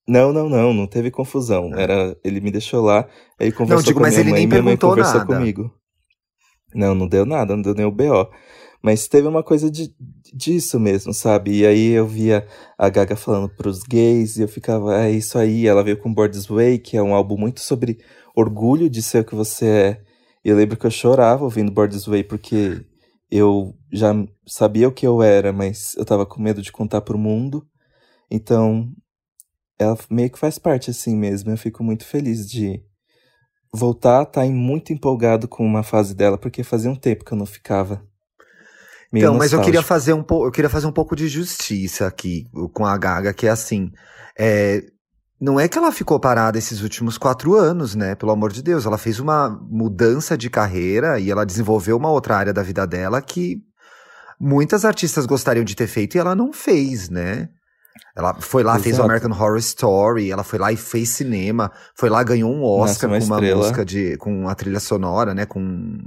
Não, 0.10 0.34
não, 0.34 0.50
não, 0.50 0.74
não 0.74 0.88
teve 0.88 1.12
confusão. 1.12 1.70
Ah. 1.74 1.82
Era, 1.82 2.18
ele 2.24 2.42
me 2.42 2.50
deixou 2.50 2.84
lá, 2.84 3.08
aí 3.40 3.52
conversou 3.52 3.78
não, 3.78 3.84
digo, 3.84 4.00
com 4.00 4.06
a 4.06 4.10
minha 4.10 4.18
mas 4.18 4.20
ele 4.20 4.32
mãe, 4.32 4.40
nem 4.40 4.48
minha 4.48 4.64
mãe 4.64 4.76
conversou 4.76 5.20
nada. 5.20 5.36
comigo. 5.36 5.72
Não, 6.74 6.96
não 6.96 7.08
deu 7.08 7.28
nada, 7.28 7.56
não 7.56 7.62
deu 7.62 7.76
nem 7.76 7.86
o 7.86 7.92
BO. 7.92 8.28
Mas 8.82 9.08
teve 9.08 9.28
uma 9.28 9.44
coisa 9.44 9.70
de, 9.70 9.94
disso 10.34 10.80
mesmo, 10.80 11.14
sabe? 11.14 11.60
E 11.60 11.66
aí 11.66 11.90
eu 11.92 12.08
via 12.08 12.48
a 12.78 12.90
Gaga 12.90 13.16
falando 13.16 13.50
pros 13.50 13.84
gays 13.84 14.38
e 14.38 14.42
eu 14.42 14.48
ficava, 14.48 15.04
é 15.04 15.12
isso 15.12 15.38
aí. 15.38 15.68
Ela 15.68 15.84
veio 15.84 15.98
com 15.98 16.14
Board's 16.14 16.48
Way, 16.48 16.80
que 16.80 16.98
é 16.98 17.04
um 17.04 17.14
álbum 17.14 17.38
muito 17.38 17.60
sobre 17.60 18.00
orgulho 18.36 18.90
de 18.90 19.04
ser 19.04 19.20
o 19.20 19.26
que 19.26 19.36
você 19.36 19.66
é. 19.66 20.02
E 20.44 20.50
eu 20.50 20.56
lembro 20.56 20.78
que 20.78 20.88
eu 20.88 20.92
chorava 20.92 21.44
ouvindo 21.44 21.72
Board's 21.72 22.08
Way 22.08 22.24
porque 22.24 22.84
eu 23.30 23.76
já 23.92 24.16
sabia 24.48 24.88
o 24.88 24.92
que 24.92 25.06
eu 25.06 25.22
era, 25.22 25.54
mas 25.54 25.94
eu 25.98 26.06
tava 26.06 26.26
com 26.26 26.42
medo 26.42 26.64
de 26.64 26.72
contar 26.72 27.02
pro 27.02 27.18
mundo. 27.18 27.68
Então, 28.32 28.90
ela 29.80 29.98
meio 30.10 30.30
que 30.30 30.38
faz 30.38 30.60
parte 30.60 30.92
assim 30.92 31.16
mesmo. 31.16 31.50
Eu 31.50 31.58
fico 31.58 31.84
muito 31.84 32.06
feliz 32.06 32.48
de 32.48 32.84
voltar 33.74 34.20
a 34.20 34.24
estar 34.24 34.42
tá 34.42 34.48
muito 34.48 34.94
empolgado 34.94 35.48
com 35.48 35.66
uma 35.66 35.82
fase 35.82 36.14
dela, 36.14 36.38
porque 36.38 36.64
fazia 36.64 36.92
um 36.92 36.96
tempo 36.96 37.24
que 37.24 37.32
eu 37.32 37.38
não 37.38 37.46
ficava 37.46 38.08
então, 39.12 39.36
mas 39.36 39.52
eu 39.52 39.62
queria 39.62 39.82
fazer 39.82 40.14
um 40.14 40.22
pouco, 40.22 40.46
eu 40.48 40.52
queria 40.52 40.70
fazer 40.70 40.86
um 40.86 40.92
pouco 40.92 41.16
de 41.16 41.28
justiça 41.28 42.06
aqui 42.06 42.46
com 42.74 42.86
a 42.86 42.96
Gaga, 42.96 43.34
que 43.34 43.48
é 43.48 43.50
assim, 43.50 43.92
é, 44.38 44.84
não 45.42 45.60
é 45.60 45.68
que 45.68 45.78
ela 45.78 45.92
ficou 45.92 46.20
parada 46.20 46.60
esses 46.60 46.82
últimos 46.82 47.18
quatro 47.18 47.56
anos, 47.56 47.96
né? 47.96 48.14
Pelo 48.14 48.32
amor 48.32 48.52
de 48.52 48.62
Deus, 48.62 48.86
ela 48.86 49.00
fez 49.00 49.20
uma 49.20 49.50
mudança 49.50 50.38
de 50.38 50.50
carreira 50.50 51.20
e 51.20 51.32
ela 51.32 51.46
desenvolveu 51.46 51.98
uma 51.98 52.12
outra 52.12 52.38
área 52.38 52.54
da 52.54 52.62
vida 52.62 52.86
dela 52.86 53.20
que 53.20 53.58
muitas 54.40 54.86
artistas 54.86 55.26
gostariam 55.26 55.64
de 55.64 55.76
ter 55.76 55.88
feito 55.88 56.16
e 56.16 56.20
ela 56.20 56.36
não 56.36 56.54
fez, 56.54 57.10
né? 57.10 57.50
Ela 58.16 58.34
foi 58.40 58.64
lá, 58.64 58.74
Exato. 58.74 58.84
fez 58.84 59.00
o 59.00 59.04
American 59.04 59.32
Horror 59.32 59.58
Story, 59.58 60.32
ela 60.32 60.44
foi 60.44 60.60
lá 60.60 60.72
e 60.72 60.78
fez 60.78 61.10
cinema, 61.10 61.72
foi 61.96 62.10
lá, 62.10 62.22
ganhou 62.24 62.52
um 62.52 62.64
Oscar 62.64 63.10
Nossa, 63.10 63.26
uma 63.26 63.38
com 63.38 63.46
uma 63.46 63.56
música 63.56 63.86
de. 63.86 64.18
com 64.18 64.48
a 64.48 64.56
trilha 64.56 64.80
sonora, 64.80 65.34
né? 65.34 65.46
Com. 65.46 65.98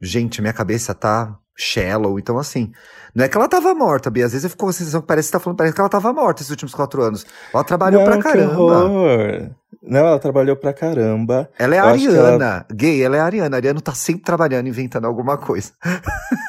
Gente, 0.00 0.40
minha 0.40 0.54
cabeça 0.54 0.94
tá 0.94 1.36
Shallow. 1.56 2.18
Então, 2.18 2.38
assim, 2.38 2.72
não 3.14 3.24
é 3.24 3.28
que 3.28 3.36
ela 3.36 3.48
tava 3.48 3.74
morta, 3.74 4.10
Bia. 4.10 4.24
Às 4.24 4.32
vezes 4.32 4.44
eu 4.44 4.50
fico 4.50 4.64
com 4.64 4.70
a 4.70 4.72
sensação 4.72 5.00
que 5.00 5.06
parece 5.06 5.28
que 5.28 5.32
tá 5.32 5.40
falando, 5.40 5.58
parece 5.58 5.74
que 5.74 5.80
ela 5.80 5.90
tava 5.90 6.12
morta 6.12 6.40
esses 6.40 6.50
últimos 6.50 6.74
quatro 6.74 7.02
anos. 7.02 7.26
Ela 7.52 7.64
trabalhou 7.64 8.02
não, 8.02 8.10
pra 8.10 8.22
caramba. 8.22 9.54
Não, 9.82 10.00
ela 10.00 10.18
trabalhou 10.18 10.56
pra 10.56 10.74
caramba. 10.74 11.50
Ela 11.58 11.74
é 11.74 11.78
eu 11.78 11.84
Ariana. 11.84 12.16
Ela... 12.18 12.66
Gay, 12.70 13.02
ela 13.02 13.16
é 13.16 13.20
Ariana. 13.20 13.56
A 13.56 13.58
Ariana 13.58 13.80
tá 13.80 13.94
sempre 13.94 14.22
trabalhando, 14.22 14.68
inventando 14.68 15.06
alguma 15.06 15.38
coisa. 15.38 15.72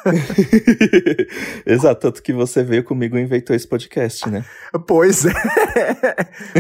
Exato, 1.66 2.02
tanto 2.02 2.22
que 2.22 2.34
você 2.34 2.62
veio 2.62 2.84
comigo 2.84 3.18
e 3.18 3.22
inventou 3.22 3.56
esse 3.56 3.68
podcast, 3.68 4.30
né? 4.30 4.44
Pois 4.86 5.26
é. 5.26 5.34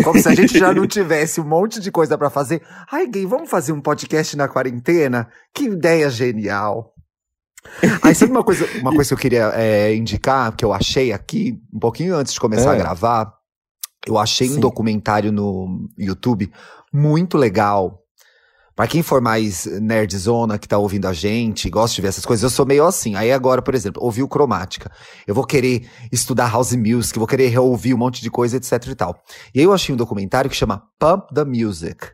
Como 0.01 0.21
se 0.21 0.29
a 0.29 0.33
gente 0.33 0.57
já 0.57 0.73
não 0.73 0.87
tivesse 0.87 1.41
um 1.41 1.45
monte 1.45 1.81
de 1.81 1.91
coisa 1.91 2.17
para 2.17 2.29
fazer. 2.29 2.61
Ai, 2.89 3.05
gay, 3.05 3.25
vamos 3.25 3.49
fazer 3.49 3.73
um 3.73 3.81
podcast 3.81 4.37
na 4.37 4.47
quarentena? 4.47 5.27
Que 5.53 5.65
ideia 5.65 6.09
genial. 6.09 6.93
Aí 8.01 8.15
sabe 8.15 8.31
uma 8.31 8.43
coisa, 8.43 8.65
uma 8.79 8.91
coisa 8.95 9.09
que 9.09 9.13
eu 9.13 9.17
queria 9.17 9.51
é, 9.55 9.93
indicar, 9.93 10.55
que 10.55 10.65
eu 10.65 10.73
achei 10.73 11.11
aqui, 11.11 11.59
um 11.73 11.79
pouquinho 11.79 12.15
antes 12.15 12.33
de 12.33 12.39
começar 12.39 12.73
é. 12.73 12.75
a 12.75 12.79
gravar, 12.79 13.33
eu 14.07 14.17
achei 14.17 14.47
Sim. 14.47 14.57
um 14.57 14.59
documentário 14.59 15.31
no 15.31 15.89
YouTube 15.97 16.51
muito 16.91 17.37
legal. 17.37 17.99
Pra 18.75 18.87
quem 18.87 19.03
for 19.03 19.21
mais 19.21 19.65
nerdzona 19.65 20.57
que 20.57 20.67
tá 20.67 20.77
ouvindo 20.77 21.07
a 21.07 21.13
gente, 21.13 21.69
gosta 21.69 21.95
de 21.95 22.01
ver 22.01 22.07
essas 22.07 22.25
coisas, 22.25 22.43
eu 22.43 22.49
sou 22.49 22.65
meio 22.65 22.85
assim. 22.85 23.15
Aí 23.15 23.31
agora, 23.31 23.61
por 23.61 23.75
exemplo, 23.75 24.03
ouviu 24.03 24.27
Cromática. 24.27 24.91
Eu 25.27 25.35
vou 25.35 25.45
querer 25.45 25.87
estudar 26.11 26.49
House 26.49 26.73
Music, 26.73 27.19
vou 27.19 27.27
querer 27.27 27.49
reouvir 27.49 27.93
um 27.93 27.97
monte 27.97 28.21
de 28.21 28.31
coisa, 28.31 28.57
etc 28.57 28.87
e 28.87 28.95
tal. 28.95 29.21
E 29.53 29.59
aí 29.59 29.65
eu 29.65 29.73
achei 29.73 29.93
um 29.93 29.97
documentário 29.97 30.49
que 30.49 30.55
chama 30.55 30.83
Pump 30.97 31.33
the 31.33 31.43
Music. 31.43 32.07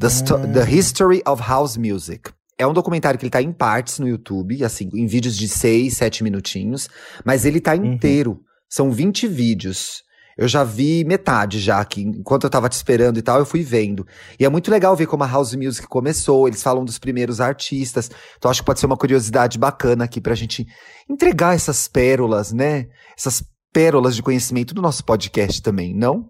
The, 0.00 0.08
the 0.52 0.62
ah. 0.62 0.70
History 0.70 1.22
of 1.26 1.42
House 1.42 1.76
Music. 1.76 2.30
É 2.58 2.66
um 2.66 2.72
documentário 2.72 3.18
que 3.18 3.24
ele 3.24 3.30
tá 3.30 3.42
em 3.42 3.52
partes 3.52 3.98
no 3.98 4.08
YouTube, 4.08 4.64
assim, 4.64 4.88
em 4.94 5.06
vídeos 5.06 5.36
de 5.36 5.48
6, 5.48 5.96
7 5.96 6.24
minutinhos, 6.24 6.88
mas 7.24 7.44
ele 7.44 7.60
tá 7.60 7.74
uhum. 7.74 7.94
inteiro. 7.94 8.40
São 8.68 8.90
20 8.90 9.28
vídeos. 9.28 10.02
Eu 10.42 10.48
já 10.48 10.64
vi 10.64 11.04
metade 11.04 11.60
já 11.60 11.78
aqui. 11.78 12.02
Enquanto 12.02 12.42
eu 12.42 12.50
tava 12.50 12.68
te 12.68 12.72
esperando 12.72 13.16
e 13.16 13.22
tal, 13.22 13.38
eu 13.38 13.46
fui 13.46 13.62
vendo. 13.62 14.04
E 14.40 14.44
é 14.44 14.48
muito 14.48 14.72
legal 14.72 14.96
ver 14.96 15.06
como 15.06 15.22
a 15.22 15.26
House 15.28 15.54
Music 15.54 15.86
começou. 15.86 16.48
Eles 16.48 16.60
falam 16.60 16.84
dos 16.84 16.98
primeiros 16.98 17.40
artistas. 17.40 18.10
Então 18.36 18.50
acho 18.50 18.60
que 18.60 18.66
pode 18.66 18.80
ser 18.80 18.86
uma 18.86 18.96
curiosidade 18.96 19.56
bacana 19.56 20.02
aqui 20.02 20.20
pra 20.20 20.34
gente 20.34 20.66
entregar 21.08 21.54
essas 21.54 21.86
pérolas, 21.86 22.52
né? 22.52 22.88
Essas 23.16 23.44
pérolas 23.72 24.16
de 24.16 24.22
conhecimento 24.22 24.74
do 24.74 24.82
nosso 24.82 25.04
podcast 25.04 25.62
também, 25.62 25.94
não? 25.94 26.28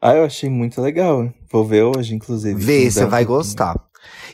Ah, 0.00 0.14
eu 0.14 0.24
achei 0.24 0.48
muito 0.48 0.80
legal. 0.80 1.34
Vou 1.50 1.64
ver 1.64 1.82
hoje, 1.82 2.14
inclusive. 2.14 2.62
Vê, 2.62 2.88
você 2.88 3.06
vai 3.06 3.24
gostar. 3.24 3.74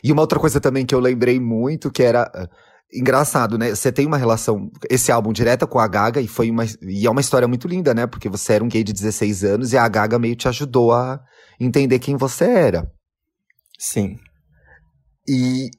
E 0.03 0.11
uma 0.11 0.21
outra 0.21 0.37
coisa 0.37 0.61
também 0.61 0.85
que 0.85 0.93
eu 0.93 0.99
lembrei 0.99 1.39
muito, 1.39 1.89
que 1.89 2.03
era 2.03 2.31
uh, 2.35 2.47
engraçado, 2.93 3.57
né? 3.57 3.69
Você 3.69 3.91
tem 3.91 4.05
uma 4.05 4.17
relação, 4.17 4.69
esse 4.89 5.11
álbum 5.11 5.33
direta 5.33 5.67
com 5.67 5.79
a 5.79 5.87
Gaga, 5.87 6.21
e 6.21 6.27
foi 6.27 6.49
uma. 6.49 6.65
E 6.81 7.05
é 7.05 7.09
uma 7.09 7.21
história 7.21 7.47
muito 7.47 7.67
linda, 7.67 7.93
né? 7.93 8.07
Porque 8.07 8.29
você 8.29 8.53
era 8.53 8.63
um 8.63 8.69
gay 8.69 8.83
de 8.83 8.93
16 8.93 9.43
anos 9.43 9.73
e 9.73 9.77
a 9.77 9.87
Gaga 9.87 10.17
meio 10.19 10.35
te 10.35 10.47
ajudou 10.47 10.93
a 10.93 11.19
entender 11.59 11.99
quem 11.99 12.15
você 12.15 12.45
era. 12.45 12.91
Sim. 13.77 14.17
E 15.27 15.69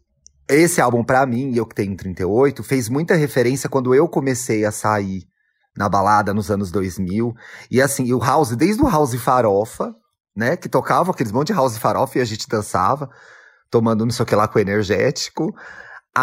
esse 0.49 0.81
álbum, 0.81 1.03
para 1.03 1.25
mim, 1.27 1.55
eu 1.55 1.67
que 1.67 1.75
tenho 1.75 1.97
38, 1.97 2.63
fez 2.63 2.89
muita 2.89 3.15
referência 3.15 3.69
quando 3.69 3.95
eu 3.95 4.09
comecei 4.09 4.65
a 4.65 4.73
sair 4.73 5.23
na 5.77 5.89
balada 5.89 6.35
nos 6.35 6.51
anos 6.51 6.71
2000. 6.71 7.33
E 7.71 7.81
assim, 7.81 8.13
o 8.13 8.19
House, 8.19 8.57
desde 8.57 8.83
o 8.83 8.89
House 8.89 9.15
Farofa, 9.15 9.95
né? 10.37 10.57
Que 10.57 10.69
tocava 10.69 11.11
aqueles 11.11 11.33
monte 11.33 11.49
de 11.49 11.53
House 11.55 11.79
Farofa 11.79 12.19
e 12.19 12.21
a 12.21 12.25
gente 12.25 12.49
dançava 12.49 13.09
tomando 13.71 14.05
não 14.05 14.13
sei 14.13 14.23
o 14.23 14.27
que 14.27 14.35
lá 14.35 14.49
com 14.49 14.59
energético, 14.59 15.55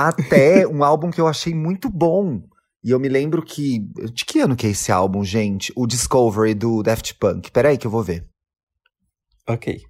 até 0.03 0.67
um 0.67 0.83
álbum 0.83 1.09
que 1.09 1.21
eu 1.21 1.27
achei 1.27 1.53
muito 1.53 1.89
bom. 1.89 2.41
E 2.83 2.91
eu 2.91 2.99
me 2.99 3.09
lembro 3.09 3.41
que. 3.41 3.79
De 4.13 4.25
que 4.25 4.39
ano 4.39 4.55
que 4.55 4.67
é 4.67 4.69
esse 4.69 4.91
álbum, 4.91 5.23
gente? 5.23 5.73
O 5.75 5.87
Discovery 5.87 6.53
do 6.53 6.83
Daft 6.83 7.15
Punk. 7.15 7.51
Peraí 7.51 7.77
que 7.77 7.87
eu 7.87 7.91
vou 7.91 8.03
ver. 8.03 8.27
Ok. 9.47 9.81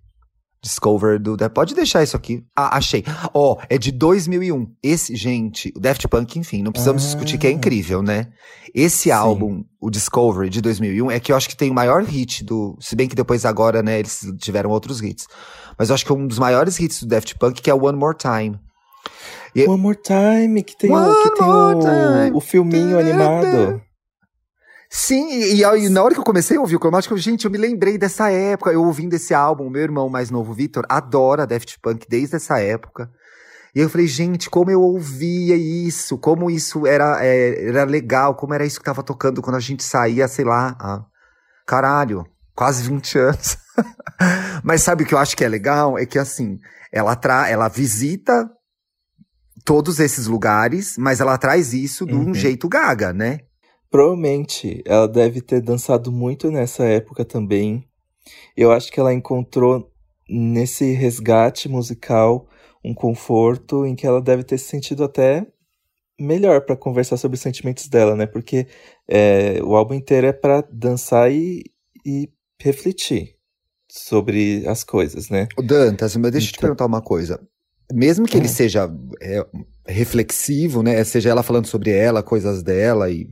Discover 0.65 1.19
do. 1.19 1.37
Pode 1.51 1.75
deixar 1.75 2.01
isso 2.01 2.17
aqui. 2.17 2.43
Ah, 2.55 2.77
achei. 2.77 3.03
Ó, 3.33 3.53
oh, 3.53 3.61
é 3.69 3.77
de 3.77 3.91
2001. 3.91 4.75
Esse, 4.81 5.15
gente, 5.15 5.71
o 5.75 5.79
Daft 5.79 6.07
Punk, 6.07 6.39
enfim, 6.39 6.63
não 6.63 6.71
precisamos 6.71 7.03
ah. 7.03 7.05
discutir 7.05 7.37
que 7.37 7.45
é 7.45 7.51
incrível, 7.51 8.01
né? 8.01 8.31
Esse 8.73 9.03
Sim. 9.03 9.11
álbum, 9.11 9.63
o 9.79 9.91
Discovery 9.91 10.49
de 10.49 10.61
2001, 10.61 11.11
é 11.11 11.19
que 11.19 11.31
eu 11.31 11.35
acho 11.35 11.47
que 11.47 11.55
tem 11.55 11.69
o 11.69 11.73
maior 11.73 12.03
hit 12.03 12.43
do. 12.43 12.75
Se 12.81 12.95
bem 12.95 13.07
que 13.07 13.15
depois 13.15 13.45
agora, 13.45 13.83
né, 13.83 13.99
eles 13.99 14.21
tiveram 14.39 14.71
outros 14.71 15.01
hits. 15.01 15.27
Mas 15.77 15.89
eu 15.89 15.95
acho 15.95 16.05
que 16.05 16.13
um 16.13 16.25
dos 16.25 16.39
maiores 16.39 16.79
hits 16.79 17.03
do 17.03 17.09
Daft 17.09 17.37
Punk 17.37 17.61
que 17.61 17.69
é 17.69 17.73
One 17.73 17.97
More 17.97 18.17
Time. 18.17 18.59
E... 19.55 19.65
One 19.67 19.81
More 19.81 19.97
Time, 19.97 20.61
que 20.63 20.77
tem, 20.77 20.91
o, 20.91 21.23
que 21.23 21.31
tem 21.35 22.33
o, 22.33 22.37
o 22.37 22.41
filminho 22.41 22.99
animado. 22.99 23.81
Sim, 24.89 25.29
e, 25.29 25.61
e, 25.61 25.89
na 25.89 26.03
hora 26.03 26.13
que 26.13 26.19
eu 26.19 26.25
comecei 26.25 26.57
a 26.57 26.61
ouvir 26.61 26.75
o 26.75 26.79
Cromático, 26.79 27.17
gente, 27.17 27.45
eu 27.45 27.51
me 27.51 27.57
lembrei 27.57 27.97
dessa 27.97 28.29
época, 28.29 28.71
eu 28.71 28.83
ouvindo 28.83 29.13
esse 29.13 29.33
álbum, 29.33 29.69
meu 29.69 29.81
irmão 29.81 30.09
mais 30.09 30.29
novo, 30.29 30.53
Victor, 30.53 30.85
adora 30.87 31.47
Daft 31.47 31.79
Punk 31.81 32.05
desde 32.07 32.35
essa 32.35 32.59
época. 32.59 33.09
E 33.75 33.79
eu 33.79 33.89
falei, 33.89 34.07
gente, 34.07 34.49
como 34.49 34.71
eu 34.71 34.81
ouvia 34.81 35.55
isso, 35.55 36.17
como 36.17 36.49
isso 36.49 36.87
era, 36.87 37.25
é, 37.25 37.67
era 37.67 37.83
legal, 37.83 38.35
como 38.35 38.53
era 38.53 38.65
isso 38.65 38.79
que 38.79 38.85
tava 38.85 39.03
tocando 39.03 39.41
quando 39.41 39.57
a 39.57 39.59
gente 39.59 39.83
saía, 39.83 40.29
sei 40.29 40.45
lá, 40.45 40.77
ah, 40.79 41.03
caralho, 41.65 42.25
quase 42.55 42.83
20 42.83 43.19
anos. 43.19 43.57
Mas 44.63 44.81
sabe 44.81 45.03
o 45.03 45.05
que 45.05 45.13
eu 45.13 45.19
acho 45.19 45.35
que 45.35 45.43
é 45.43 45.49
legal? 45.49 45.97
É 45.97 46.05
que 46.05 46.17
assim, 46.17 46.57
ela, 46.89 47.17
tra 47.17 47.49
ela 47.49 47.67
visita 47.67 48.49
todos 49.65 49.99
esses 49.99 50.27
lugares, 50.27 50.95
mas 50.97 51.19
ela 51.19 51.37
traz 51.37 51.73
isso 51.73 52.05
de 52.05 52.13
um 52.13 52.27
uhum. 52.27 52.33
jeito 52.33 52.69
gaga, 52.69 53.11
né? 53.11 53.39
Provavelmente 53.89 54.83
ela 54.85 55.07
deve 55.07 55.41
ter 55.41 55.59
dançado 55.59 56.11
muito 56.11 56.51
nessa 56.51 56.85
época 56.85 57.25
também. 57.25 57.83
Eu 58.55 58.71
acho 58.71 58.91
que 58.91 58.99
ela 58.99 59.13
encontrou 59.13 59.91
nesse 60.29 60.91
resgate 60.93 61.67
musical 61.67 62.47
um 62.83 62.93
conforto 62.93 63.85
em 63.85 63.95
que 63.95 64.05
ela 64.05 64.21
deve 64.21 64.43
ter 64.43 64.59
se 64.59 64.65
sentido 64.65 65.03
até 65.03 65.45
melhor 66.19 66.61
para 66.61 66.75
conversar 66.75 67.17
sobre 67.17 67.35
os 67.35 67.41
sentimentos 67.41 67.87
dela, 67.87 68.15
né? 68.15 68.27
Porque 68.27 68.67
é, 69.07 69.59
o 69.63 69.75
álbum 69.75 69.95
inteiro 69.95 70.27
é 70.27 70.33
para 70.33 70.63
dançar 70.71 71.31
e, 71.31 71.63
e 72.05 72.29
refletir 72.59 73.35
sobre 73.89 74.67
as 74.67 74.83
coisas, 74.83 75.29
né? 75.29 75.47
O 75.57 75.63
Dantas, 75.63 76.15
mas 76.15 76.31
deixa 76.31 76.47
então... 76.47 76.49
eu 76.49 76.51
te 76.51 76.57
então 76.57 76.61
perguntar 76.61 76.85
uma 76.85 77.01
coisa. 77.01 77.41
Mesmo 77.93 78.25
que 78.25 78.37
ele 78.37 78.45
hum. 78.45 78.49
seja 78.49 78.89
é, 79.21 79.45
reflexivo, 79.85 80.81
né? 80.81 81.03
Seja 81.03 81.29
ela 81.29 81.43
falando 81.43 81.67
sobre 81.67 81.91
ela, 81.91 82.23
coisas 82.23 82.63
dela 82.63 83.09
e 83.09 83.27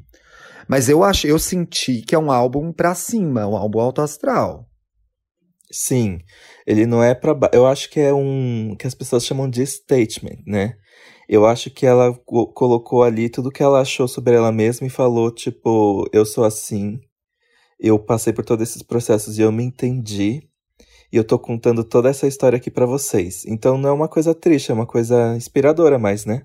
mas 0.68 0.90
eu 0.90 1.04
acho, 1.04 1.28
eu 1.28 1.38
senti 1.38 2.02
que 2.02 2.16
é 2.16 2.20
um 2.20 2.32
álbum 2.32 2.72
pra 2.72 2.96
cima, 2.96 3.46
um 3.48 3.56
álbum 3.56 3.80
alto 3.80 4.02
astral. 4.02 4.68
Sim, 5.72 6.20
ele 6.68 6.86
não 6.86 7.04
é 7.04 7.16
para 7.16 7.36
eu 7.52 7.66
acho 7.66 7.90
que 7.90 8.00
é 8.00 8.14
um 8.14 8.76
que 8.78 8.86
as 8.86 8.94
pessoas 8.94 9.26
chamam 9.26 9.50
de 9.50 9.66
statement, 9.66 10.44
né? 10.46 10.76
Eu 11.28 11.46
acho 11.46 11.72
que 11.72 11.86
ela 11.86 12.14
colocou 12.54 13.02
ali 13.04 13.30
tudo 13.30 13.52
que 13.52 13.64
ela 13.64 13.82
achou 13.82 14.08
sobre 14.08 14.36
ela 14.36 14.52
mesma 14.52 14.86
e 14.86 14.90
falou 14.90 15.32
tipo, 15.34 16.08
eu 16.14 16.26
sou 16.26 16.44
assim. 16.44 17.00
Eu 17.80 17.98
passei 18.00 18.32
por 18.32 18.46
todos 18.46 18.70
esses 18.70 18.84
processos 18.84 19.38
e 19.38 19.42
eu 19.42 19.52
me 19.52 19.64
entendi. 19.64 20.48
E 21.14 21.16
eu 21.16 21.24
tô 21.24 21.38
contando 21.38 21.84
toda 21.84 22.10
essa 22.10 22.26
história 22.26 22.58
aqui 22.58 22.72
para 22.72 22.88
vocês. 22.88 23.46
Então 23.46 23.78
não 23.78 23.90
é 23.90 23.94
uma 23.94 24.08
coisa 24.08 24.34
triste, 24.34 24.72
é 24.72 24.74
uma 24.74 24.88
coisa 24.88 25.36
inspiradora 25.38 26.00
mais, 26.00 26.26
né? 26.26 26.42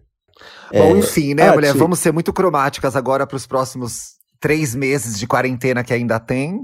Bom, 0.70 0.94
é... 0.94 0.98
enfim, 0.98 1.32
né, 1.32 1.48
ah, 1.48 1.54
mulher? 1.54 1.72
Te... 1.72 1.78
Vamos 1.78 1.98
ser 1.98 2.12
muito 2.12 2.34
cromáticas 2.34 2.94
agora 2.94 3.26
para 3.26 3.36
os 3.36 3.46
próximos 3.46 4.18
três 4.38 4.74
meses 4.74 5.18
de 5.18 5.26
quarentena 5.26 5.82
que 5.82 5.94
ainda 5.94 6.20
tem. 6.20 6.60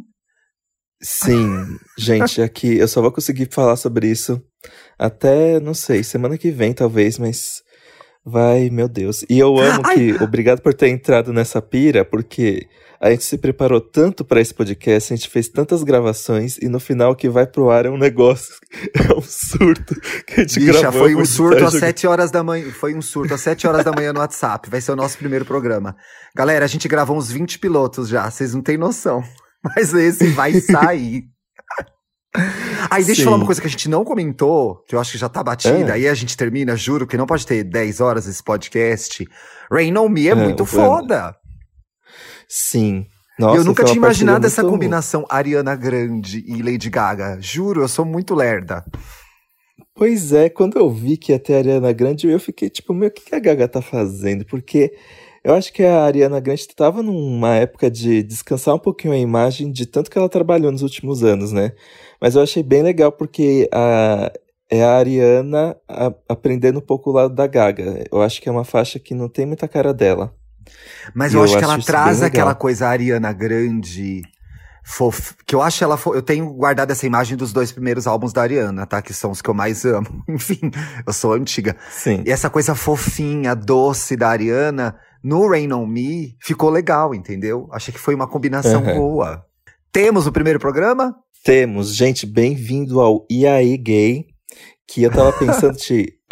Sim, 1.01 1.79
gente, 1.99 2.43
aqui 2.43 2.77
eu 2.77 2.87
só 2.87 3.01
vou 3.01 3.11
conseguir 3.11 3.49
falar 3.51 3.77
sobre 3.77 4.07
isso 4.07 4.39
até, 4.99 5.59
não 5.59 5.73
sei, 5.73 6.05
semana 6.05 6.37
que 6.37 6.51
vem 6.51 6.75
talvez, 6.75 7.19
mas 7.19 7.63
vai, 8.23 8.69
meu 8.69 8.87
Deus. 8.87 9.25
E 9.31 9.39
eu 9.39 9.59
amo 9.59 9.81
Ai. 9.89 9.95
que, 9.95 10.23
obrigado 10.23 10.61
por 10.61 10.75
ter 10.75 10.89
entrado 10.89 11.33
nessa 11.33 11.63
pira, 11.63 12.05
porque 12.05 12.69
a 13.05 13.11
gente 13.11 13.25
se 13.25 13.37
preparou 13.37 13.83
tanto 13.83 14.25
para 14.25 14.41
esse 14.41 14.55
podcast, 14.55 15.13
a 15.13 15.17
gente 15.17 15.29
fez 15.29 15.47
tantas 15.47 15.83
gravações 15.83 16.57
e 16.57 16.71
no 16.71 16.81
final 16.81 17.13
o 17.13 17.15
que 17.15 17.29
vai 17.29 17.47
pro 17.47 17.69
ar 17.69 17.85
é 17.85 17.91
um 17.91 17.99
negócio, 17.99 18.55
é 18.97 19.13
um 19.13 19.21
surto 19.21 19.95
que 20.27 20.41
a 20.41 20.43
gente 20.43 20.59
Bicha, 20.59 20.81
gravou. 20.81 21.03
foi 21.03 21.15
um 21.15 21.27
surto 21.27 21.67
às 21.67 21.75
7 21.75 22.07
horas 22.07 22.31
da 22.31 22.43
manhã, 22.43 22.71
foi 22.71 22.95
um 22.95 23.03
surto 23.03 23.35
às 23.35 23.43
7 23.43 23.67
horas 23.67 23.85
da 23.85 23.93
manhã 23.93 24.11
no 24.11 24.21
WhatsApp, 24.21 24.71
vai 24.71 24.81
ser 24.81 24.93
o 24.93 24.97
nosso 24.97 25.19
primeiro 25.19 25.45
programa. 25.45 25.95
Galera, 26.35 26.65
a 26.65 26.69
gente 26.69 26.89
gravou 26.89 27.15
uns 27.15 27.31
20 27.31 27.59
pilotos 27.59 28.09
já, 28.09 28.31
vocês 28.31 28.55
não 28.55 28.63
têm 28.63 28.79
noção, 28.79 29.23
mas 29.63 29.93
esse 29.93 30.29
vai 30.29 30.55
sair. 30.63 31.25
Aí 32.91 33.05
deixa 33.05 33.17
Sim. 33.17 33.21
eu 33.21 33.25
falar 33.27 33.37
uma 33.37 33.47
coisa 33.47 33.61
que 33.61 33.67
a 33.67 33.71
gente 33.71 33.87
não 33.87 34.03
comentou, 34.03 34.83
que 34.89 34.95
eu 34.95 34.99
acho 34.99 35.13
que 35.13 35.19
já 35.19 35.29
tá 35.29 35.43
batida, 35.43 35.91
é. 35.91 35.93
aí 35.93 36.09
a 36.09 36.15
gente 36.15 36.35
termina, 36.39 36.75
juro 36.75 37.07
que 37.07 37.19
não 37.19 37.27
pode 37.27 37.47
ter 37.47 37.65
10 37.65 38.01
horas 38.01 38.27
esse 38.27 38.43
podcast. 38.43 39.29
Rain 39.71 39.95
on 39.99 40.09
Me 40.09 40.27
é, 40.27 40.31
é 40.31 40.35
muito 40.35 40.65
foda. 40.65 41.37
Sim. 42.49 43.07
Nossa, 43.39 43.57
eu 43.57 43.65
nunca 43.65 43.85
tinha 43.85 43.97
imaginado 43.97 44.47
essa 44.47 44.63
combinação 44.63 45.27
Ariana 45.29 45.75
Grande 45.75 46.45
e 46.47 46.63
Lady 46.63 46.89
Gaga. 46.89 47.39
Juro, 47.41 47.83
eu 47.83 47.89
sou 47.89 48.05
muito 48.05 48.35
lerda. 48.35 48.85
Pois 49.95 50.33
é, 50.33 50.49
quando 50.49 50.77
eu 50.77 50.91
vi 50.91 51.17
que 51.17 51.33
ia 51.33 51.39
ter 51.39 51.55
a 51.55 51.59
Ariana 51.59 51.93
Grande, 51.93 52.29
eu 52.29 52.41
fiquei 52.41 52.71
tipo, 52.71 52.93
meu, 52.93 53.09
o 53.09 53.11
que 53.13 53.35
a 53.35 53.39
Gaga 53.39 53.69
tá 53.69 53.83
fazendo? 53.83 54.45
Porque 54.45 54.93
eu 55.43 55.55
acho 55.55 55.73
que 55.73 55.83
a 55.83 56.05
Ariana 56.05 56.41
Grande 56.41 56.63
estava 56.63 57.03
numa 57.03 57.55
época 57.57 57.91
de 57.91 58.23
descansar 58.23 58.75
um 58.75 58.79
pouquinho 58.79 59.13
a 59.13 59.19
imagem 59.19 59.71
de 59.71 59.87
tanto 59.87 60.11
que 60.11 60.19
ela 60.19 60.29
trabalhou 60.29 60.73
nos 60.73 60.83
últimos 60.83 61.23
anos, 61.23 61.53
né? 61.53 61.73
Mas 62.21 62.35
eu 62.35 62.43
achei 62.43 62.63
bem 62.63 62.83
legal 62.83 63.13
porque 63.13 63.69
a, 63.73 64.33
é 64.71 64.83
a 64.83 64.97
Ariana 64.97 65.77
a, 65.89 66.13
aprendendo 66.29 66.79
um 66.79 66.83
pouco 66.83 67.11
o 67.11 67.13
lado 67.13 67.35
da 67.35 67.47
Gaga. 67.47 68.05
Eu 68.11 68.23
acho 68.23 68.41
que 68.41 68.49
é 68.49 68.53
uma 68.53 68.65
faixa 68.65 68.99
que 68.99 69.15
não 69.15 69.29
tem 69.29 69.45
muita 69.45 69.69
cara 69.69 69.93
dela. 69.93 70.35
Mas 71.15 71.35
eu, 71.35 71.41
eu, 71.41 71.45
acho 71.45 71.59
que 71.59 71.65
ela 71.65 71.79
traz 71.79 72.23
aquela 72.23 72.55
coisa 72.55 72.89
Ariana 72.89 73.33
Grande. 73.33 74.23
Fof... 74.85 75.35
Que 75.47 75.55
eu 75.55 75.63
acho 75.63 75.83
ela. 75.83 75.97
Fo... 75.97 76.15
Eu 76.15 76.23
tenho 76.23 76.53
guardado 76.53 76.91
essa 76.91 77.07
imagem 77.07 77.37
dos 77.37 77.53
dois 77.53 77.73
primeiros 77.73 78.07
álbuns 78.07 78.33
da 78.33 78.43
Ariana, 78.43 78.87
tá? 78.87 79.01
Que 79.01 79.15
são 79.15 79.31
os 79.31 79.41
que 79.41 79.49
eu 79.49 79.55
mais 79.55 79.85
amo. 79.87 80.23
Enfim, 80.29 80.71
eu 81.07 81.13
sou 81.13 81.33
antiga. 81.33 81.77
Sim. 81.91 82.23
E 82.27 82.31
essa 82.31 82.51
coisa 82.51 82.75
fofinha, 82.75 83.55
doce 83.55 84.17
da 84.17 84.29
Ariana, 84.29 84.95
no 85.23 85.49
Rain 85.49 85.73
on 85.73 85.87
Me, 85.87 86.37
ficou 86.41 86.69
legal, 86.69 87.15
entendeu? 87.15 87.67
Achei 87.73 87.93
que 87.93 88.01
foi 88.01 88.15
uma 88.15 88.29
combinação 88.29 88.83
uhum. 88.85 88.95
boa. 88.95 89.45
Temos 89.91 90.27
o 90.27 90.33
primeiro 90.33 90.59
programa? 90.59 91.15
Temos. 91.43 91.95
Gente, 91.95 92.27
bem-vindo 92.27 93.01
ao 93.01 93.27
IAE 93.31 93.77
Gay. 93.79 94.27
Que 94.87 95.03
eu 95.03 95.11
tava 95.11 95.33
pensando, 95.39 95.77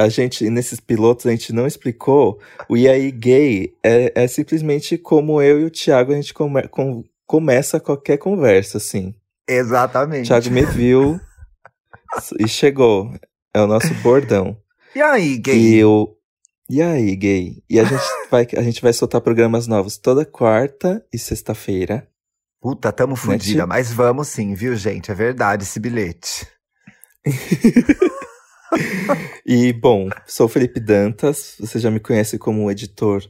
a 0.03 0.09
gente, 0.09 0.49
nesses 0.51 0.81
pilotos, 0.81 1.27
a 1.27 1.31
gente 1.31 1.53
não 1.53 1.67
explicou. 1.67 2.41
O 2.69 2.77
E 2.77 2.89
aí 2.89 3.11
Gay 3.11 3.75
é, 3.83 4.13
é 4.15 4.27
simplesmente 4.27 4.99
como 4.99 5.41
eu 5.41 5.61
e 5.61 5.65
o 5.65 5.71
Thiago, 5.71 6.13
a 6.13 6.17
gente 6.17 6.35
come, 6.35 6.67
com, 6.69 7.05
começa 7.27 7.81
qualquer 7.81 8.19
conversa, 8.19 8.79
assim. 8.79 9.15
Exatamente. 9.49 10.25
O 10.25 10.29
Thiago 10.29 10.51
me 10.51 10.65
viu 10.67 11.21
e 12.39 12.49
chegou. 12.49 13.13
É 13.55 13.61
o 13.61 13.67
nosso 13.67 13.93
bordão. 14.03 14.57
E 14.95 15.01
aí, 15.01 15.39
gay? 15.39 15.59
E 15.59 15.77
eu. 15.77 16.17
E 16.69 16.81
aí, 16.81 17.15
gay? 17.17 17.63
E 17.69 17.79
a 17.79 17.85
gente 17.85 18.03
vai, 18.31 18.47
a 18.57 18.63
gente 18.63 18.81
vai 18.81 18.93
soltar 18.93 19.21
programas 19.21 19.67
novos 19.67 19.97
toda 19.97 20.25
quarta 20.25 21.05
e 21.13 21.19
sexta-feira. 21.19 22.09
Puta, 22.61 22.93
tamo 22.93 23.13
né, 23.13 23.17
fodida, 23.17 23.67
mas 23.67 23.93
vamos 23.93 24.29
sim, 24.29 24.55
viu, 24.55 24.77
gente? 24.77 25.11
É 25.11 25.15
verdade 25.15 25.65
esse 25.65 25.81
bilhete. 25.81 26.47
e, 29.47 29.73
bom, 29.73 30.09
sou 30.27 30.49
Felipe 30.49 30.81
Dantas, 30.81 31.57
você 31.59 31.79
já 31.79 31.91
me 31.91 32.01
conhece 32.01 32.39
como 32.39 32.71
editor, 32.71 33.23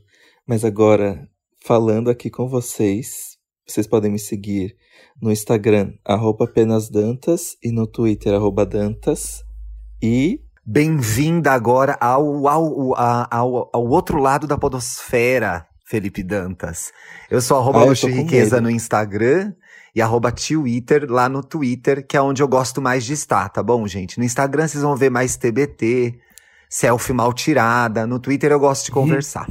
mas 0.47 0.65
agora, 0.65 1.29
falando 1.65 2.11
aqui 2.11 2.31
com 2.31 2.49
vocês, 2.49 3.37
vocês 3.67 3.87
podem 3.87 4.11
me 4.11 4.19
seguir 4.19 4.77
no 5.21 5.31
Instagram, 5.31 5.95
arroba 6.05 6.45
apenas 6.45 6.89
Dantas, 6.89 7.57
e 7.63 7.71
no 7.71 7.87
Twitter, 7.87 8.35
arroba 8.35 8.67
Dantas. 8.67 9.43
E. 10.03 10.41
Bem-vinda 10.65 11.53
agora 11.53 11.97
ao, 12.01 12.47
ao, 12.47 12.95
ao, 12.97 13.71
ao, 13.73 13.89
outro 13.89 14.21
lado 14.21 14.47
da 14.47 14.57
podosfera, 14.57 15.67
Felipe 15.93 16.23
Dantas. 16.23 16.91
Eu 17.31 17.43
sou 17.43 17.59
arroba 17.59 17.83
ah, 17.83 18.07
Riqueza 18.09 18.63
no 18.63 18.71
Instagram 18.71 19.53
e 19.95 20.01
arroba 20.01 20.33
Twitter 20.33 21.05
lá 21.07 21.29
no 21.29 21.45
Twitter, 21.45 22.07
que 22.07 22.17
é 22.17 22.23
onde 22.23 22.43
eu 22.43 22.49
gosto 22.49 22.81
mais 22.81 23.05
de 23.05 23.13
estar, 23.13 23.51
tá 23.51 23.63
bom, 23.63 23.87
gente? 23.87 24.19
No 24.19 24.25
Instagram 24.25 24.67
vocês 24.67 24.83
vão 24.83 24.97
ver 24.97 25.11
mais 25.11 25.37
TBT, 25.37 26.19
selfie 26.67 27.13
mal 27.13 27.31
tirada. 27.35 28.07
No 28.07 28.19
Twitter 28.19 28.51
eu 28.51 28.59
gosto 28.59 28.87
de 28.87 28.91
conversar. 28.91 29.47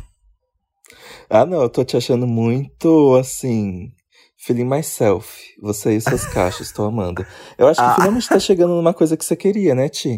Ah, 1.29 1.45
não, 1.45 1.61
eu 1.61 1.69
tô 1.69 1.83
te 1.83 1.95
achando 1.95 2.25
muito 2.25 3.15
assim. 3.17 3.91
Feeling 4.35 4.65
myself. 4.65 5.37
Você 5.61 5.95
e 5.95 6.01
seus 6.01 6.25
cachos, 6.33 6.71
tô 6.71 6.85
amando. 6.85 7.23
Eu 7.55 7.67
acho 7.67 7.79
que 7.79 7.85
ah. 7.85 7.93
finalmente 7.93 8.27
tá 8.27 8.39
chegando 8.39 8.73
numa 8.73 8.95
coisa 8.95 9.15
que 9.15 9.23
você 9.23 9.35
queria, 9.35 9.75
né, 9.75 9.87
Ti? 9.89 10.17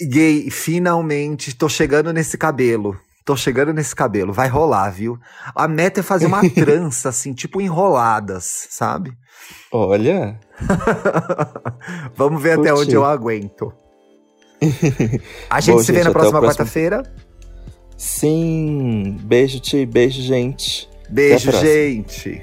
Gay, 0.00 0.48
finalmente 0.48 1.56
tô 1.56 1.68
chegando 1.68 2.12
nesse 2.12 2.38
cabelo. 2.38 2.96
Tô 3.26 3.34
chegando 3.36 3.72
nesse 3.72 3.92
cabelo, 3.92 4.32
vai 4.32 4.46
rolar, 4.46 4.88
viu? 4.88 5.18
A 5.52 5.66
meta 5.66 5.98
é 5.98 6.02
fazer 6.02 6.26
uma 6.26 6.40
trança, 6.48 7.08
assim, 7.08 7.34
tipo 7.34 7.60
enroladas, 7.60 8.68
sabe? 8.70 9.12
Olha. 9.72 10.38
Vamos 12.14 12.40
ver 12.40 12.56
até 12.56 12.72
onde 12.72 12.94
eu 12.94 13.04
aguento. 13.04 13.72
A 15.50 15.60
gente 15.60 15.74
Bom, 15.74 15.82
se 15.82 15.90
vê 15.90 16.04
na 16.04 16.12
próxima 16.12 16.38
próximo... 16.38 16.64
quarta-feira. 16.64 17.02
Sim. 17.96 19.18
Beijo, 19.24 19.58
Ti. 19.58 19.84
Beijo, 19.84 20.22
gente. 20.22 20.88
Beijo, 21.10 21.50
gente. 21.50 22.40